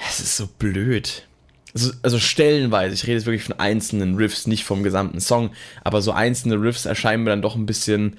[0.07, 1.25] Es ist so blöd.
[1.73, 5.49] Also, also stellenweise, ich rede jetzt wirklich von einzelnen Riffs, nicht vom gesamten Song,
[5.83, 8.17] aber so einzelne Riffs erscheinen mir dann doch ein bisschen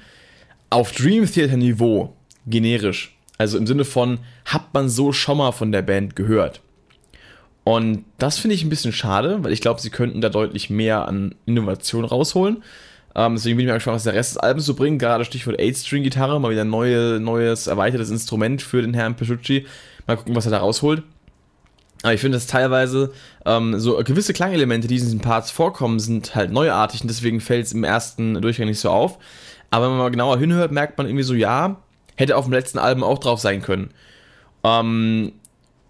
[0.71, 2.17] auf Dream Theater Niveau
[2.51, 3.17] generisch.
[3.39, 6.61] Also im Sinne von, hat man so schon mal von der Band gehört.
[7.65, 11.07] Und das finde ich ein bisschen schade, weil ich glaube, sie könnten da deutlich mehr
[11.07, 12.63] an Innovation rausholen.
[13.15, 14.99] Ähm, deswegen bin ich mal gespannt, was der Rest des Albums so bringt.
[15.01, 19.67] Gerade Stichwort 8-String-Gitarre, mal wieder ein neue, neues, erweitertes Instrument für den Herrn Pesciucci.
[20.07, 21.03] Mal gucken, was er da rausholt.
[22.03, 23.13] Aber ich finde, dass teilweise
[23.45, 27.67] ähm, so gewisse Klangelemente, die in diesen Parts vorkommen, sind halt neuartig und deswegen fällt
[27.67, 29.19] es im ersten Durchgang nicht so auf.
[29.71, 31.77] Aber wenn man mal genauer hinhört, merkt man irgendwie so, ja,
[32.17, 33.91] hätte auf dem letzten Album auch drauf sein können.
[34.65, 35.33] Ähm,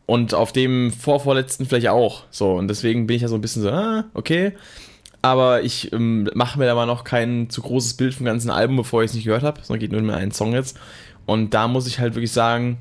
[0.06, 2.24] und auf dem vorvorletzten vielleicht auch.
[2.30, 4.52] So, und deswegen bin ich ja so ein bisschen so, ah, okay.
[5.22, 8.76] Aber ich ähm, mache mir da mal noch kein zu großes Bild vom ganzen Album,
[8.76, 9.60] bevor ich es nicht gehört habe.
[9.62, 10.78] Sondern geht nur um einen Song jetzt.
[11.26, 12.78] Und da muss ich halt wirklich sagen,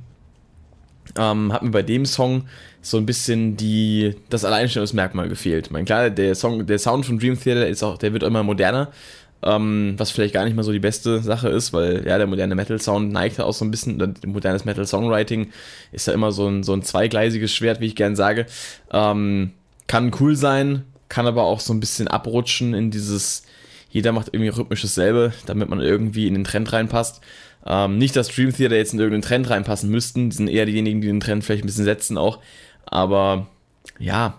[1.18, 2.46] ähm, hat mir bei dem Song
[2.82, 5.68] so ein bisschen die, das Alleinstellungsmerkmal gefehlt.
[5.68, 8.44] Ich meine, klar, der Song, der Sound von Dream Theater ist auch, der wird immer
[8.44, 8.90] moderner.
[9.42, 12.56] Ähm, was vielleicht gar nicht mal so die beste Sache ist, weil ja, der moderne
[12.56, 15.52] Metal-Sound neigt ja auch so ein bisschen, modernes Metal-Songwriting
[15.94, 18.48] ist ja immer so ein, so ein zweigleisiges Schwert, wie ich gern sage.
[18.92, 19.52] Ähm,
[19.88, 23.44] kann cool sein, kann aber auch so ein bisschen abrutschen in dieses,
[23.90, 27.22] jeder macht irgendwie rhythmisches selbe, damit man irgendwie in den Trend reinpasst.
[27.66, 31.02] Ähm, nicht, dass Dream Theater jetzt in irgendeinen Trend reinpassen müssten, die sind eher diejenigen,
[31.02, 32.40] die den Trend vielleicht ein bisschen setzen auch.
[32.86, 33.48] Aber
[34.00, 34.38] ja,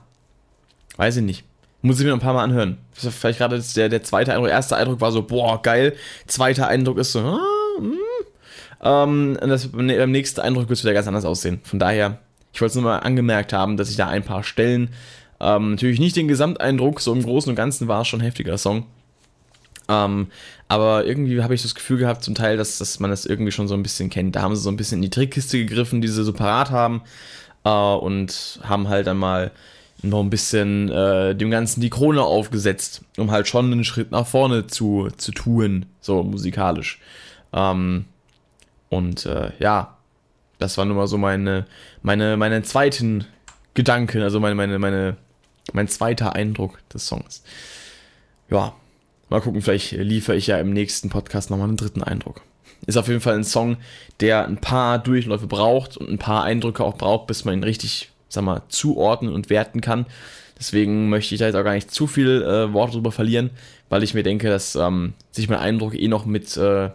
[0.96, 1.44] weiß ich nicht.
[1.82, 2.76] Muss ich mir ein paar Mal anhören.
[2.92, 5.94] Vielleicht gerade der, der zweite Eindruck, erster Eindruck war so, boah, geil.
[6.26, 7.40] Zweiter Eindruck ist so, ah,
[7.80, 7.94] mm.
[8.82, 9.38] ähm,
[9.72, 11.60] beim nächsten Eindruck wird es wieder ganz anders aussehen.
[11.64, 12.18] Von daher,
[12.52, 14.90] ich wollte es nur mal angemerkt haben, dass ich da ein paar Stellen,
[15.40, 18.58] ähm, natürlich nicht den Gesamteindruck, so im Großen und Ganzen war es schon ein heftiger
[18.58, 18.84] Song.
[19.88, 20.28] Ähm,
[20.68, 23.66] aber irgendwie habe ich das Gefühl gehabt, zum Teil, dass, dass man das irgendwie schon
[23.66, 24.36] so ein bisschen kennt.
[24.36, 27.02] Da haben sie so ein bisschen in die Trickkiste gegriffen, die sie so parat haben.
[27.64, 29.50] Äh, und haben halt dann mal
[30.02, 34.26] noch ein bisschen äh, dem Ganzen die Krone aufgesetzt, um halt schon einen Schritt nach
[34.26, 37.00] vorne zu, zu tun, so musikalisch.
[37.52, 38.06] Ähm,
[38.88, 39.96] und äh, ja,
[40.58, 41.66] das war nun mal so meine,
[42.02, 43.26] meine, meine zweiten
[43.74, 45.16] Gedanken, also meine, meine, meine,
[45.72, 47.42] mein zweiter Eindruck des Songs.
[48.50, 48.74] Ja,
[49.28, 52.42] mal gucken, vielleicht liefere ich ja im nächsten Podcast nochmal einen dritten Eindruck.
[52.86, 53.76] Ist auf jeden Fall ein Song,
[54.20, 58.10] der ein paar Durchläufe braucht und ein paar Eindrücke auch braucht, bis man ihn richtig
[58.30, 60.06] sag mal, zuordnen und werten kann.
[60.58, 63.50] Deswegen möchte ich da jetzt auch gar nicht zu viel äh, Worte drüber verlieren,
[63.88, 66.90] weil ich mir denke, dass ähm, sich mein Eindruck eh noch mit äh,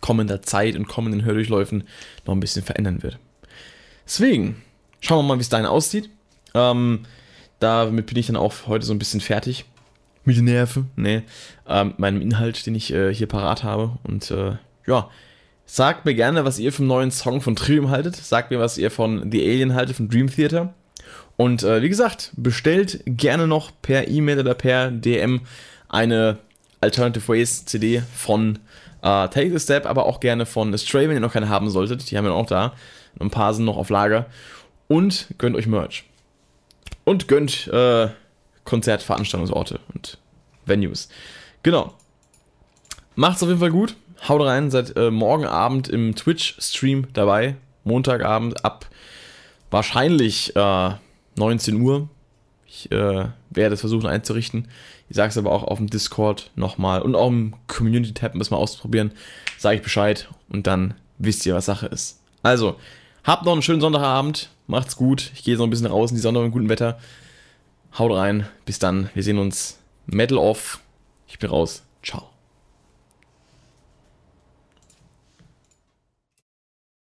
[0.00, 1.84] kommender Zeit und kommenden Hördurchläufen
[2.26, 3.18] noch ein bisschen verändern wird.
[4.04, 4.62] Deswegen,
[5.00, 6.10] schauen wir mal, wie es dahin aussieht.
[6.54, 7.00] Ähm,
[7.60, 9.64] damit bin ich dann auch heute so ein bisschen fertig.
[10.24, 11.24] Mit den Nerven, ne?
[11.66, 13.98] Ähm, meinem Inhalt, den ich äh, hier parat habe.
[14.04, 14.56] Und äh,
[14.86, 15.10] ja,
[15.64, 18.16] Sagt mir gerne, was ihr vom neuen Song von Trium haltet.
[18.16, 20.74] Sagt mir, was ihr von The Alien haltet, von Dream Theater.
[21.36, 25.40] Und äh, wie gesagt, bestellt gerne noch per E-Mail oder per DM
[25.88, 26.38] eine
[26.80, 28.58] Alternative Ways CD von
[29.02, 32.10] äh, Take the Step, aber auch gerne von Stray, wenn ihr noch keine haben solltet.
[32.10, 32.74] Die haben wir auch da.
[33.18, 34.26] Ein paar sind noch auf Lager.
[34.88, 36.04] Und gönnt euch Merch.
[37.04, 38.08] Und gönnt äh,
[38.64, 40.18] Konzertveranstaltungsorte und
[40.66, 41.08] Venues.
[41.62, 41.94] Genau.
[43.14, 43.96] Macht's auf jeden Fall gut.
[44.28, 47.56] Haut rein, seid äh, morgen Abend im Twitch-Stream dabei.
[47.84, 48.86] Montagabend ab
[49.70, 50.90] wahrscheinlich äh,
[51.36, 52.08] 19 Uhr.
[52.66, 54.68] Ich äh, werde es versuchen einzurichten.
[55.08, 58.58] Ich sage es aber auch auf dem Discord nochmal und auch im Community-Tab, es mal
[58.58, 59.12] auszuprobieren.
[59.58, 62.20] Sage ich Bescheid und dann wisst ihr, was Sache ist.
[62.42, 62.76] Also,
[63.24, 64.50] habt noch einen schönen Sonntagabend.
[64.68, 65.32] Macht's gut.
[65.34, 66.98] Ich gehe so ein bisschen raus in die Sonne mit gutem Wetter.
[67.98, 68.46] Haut rein.
[68.64, 69.10] Bis dann.
[69.14, 69.78] Wir sehen uns.
[70.06, 70.80] Metal off.
[71.26, 71.82] Ich bin raus.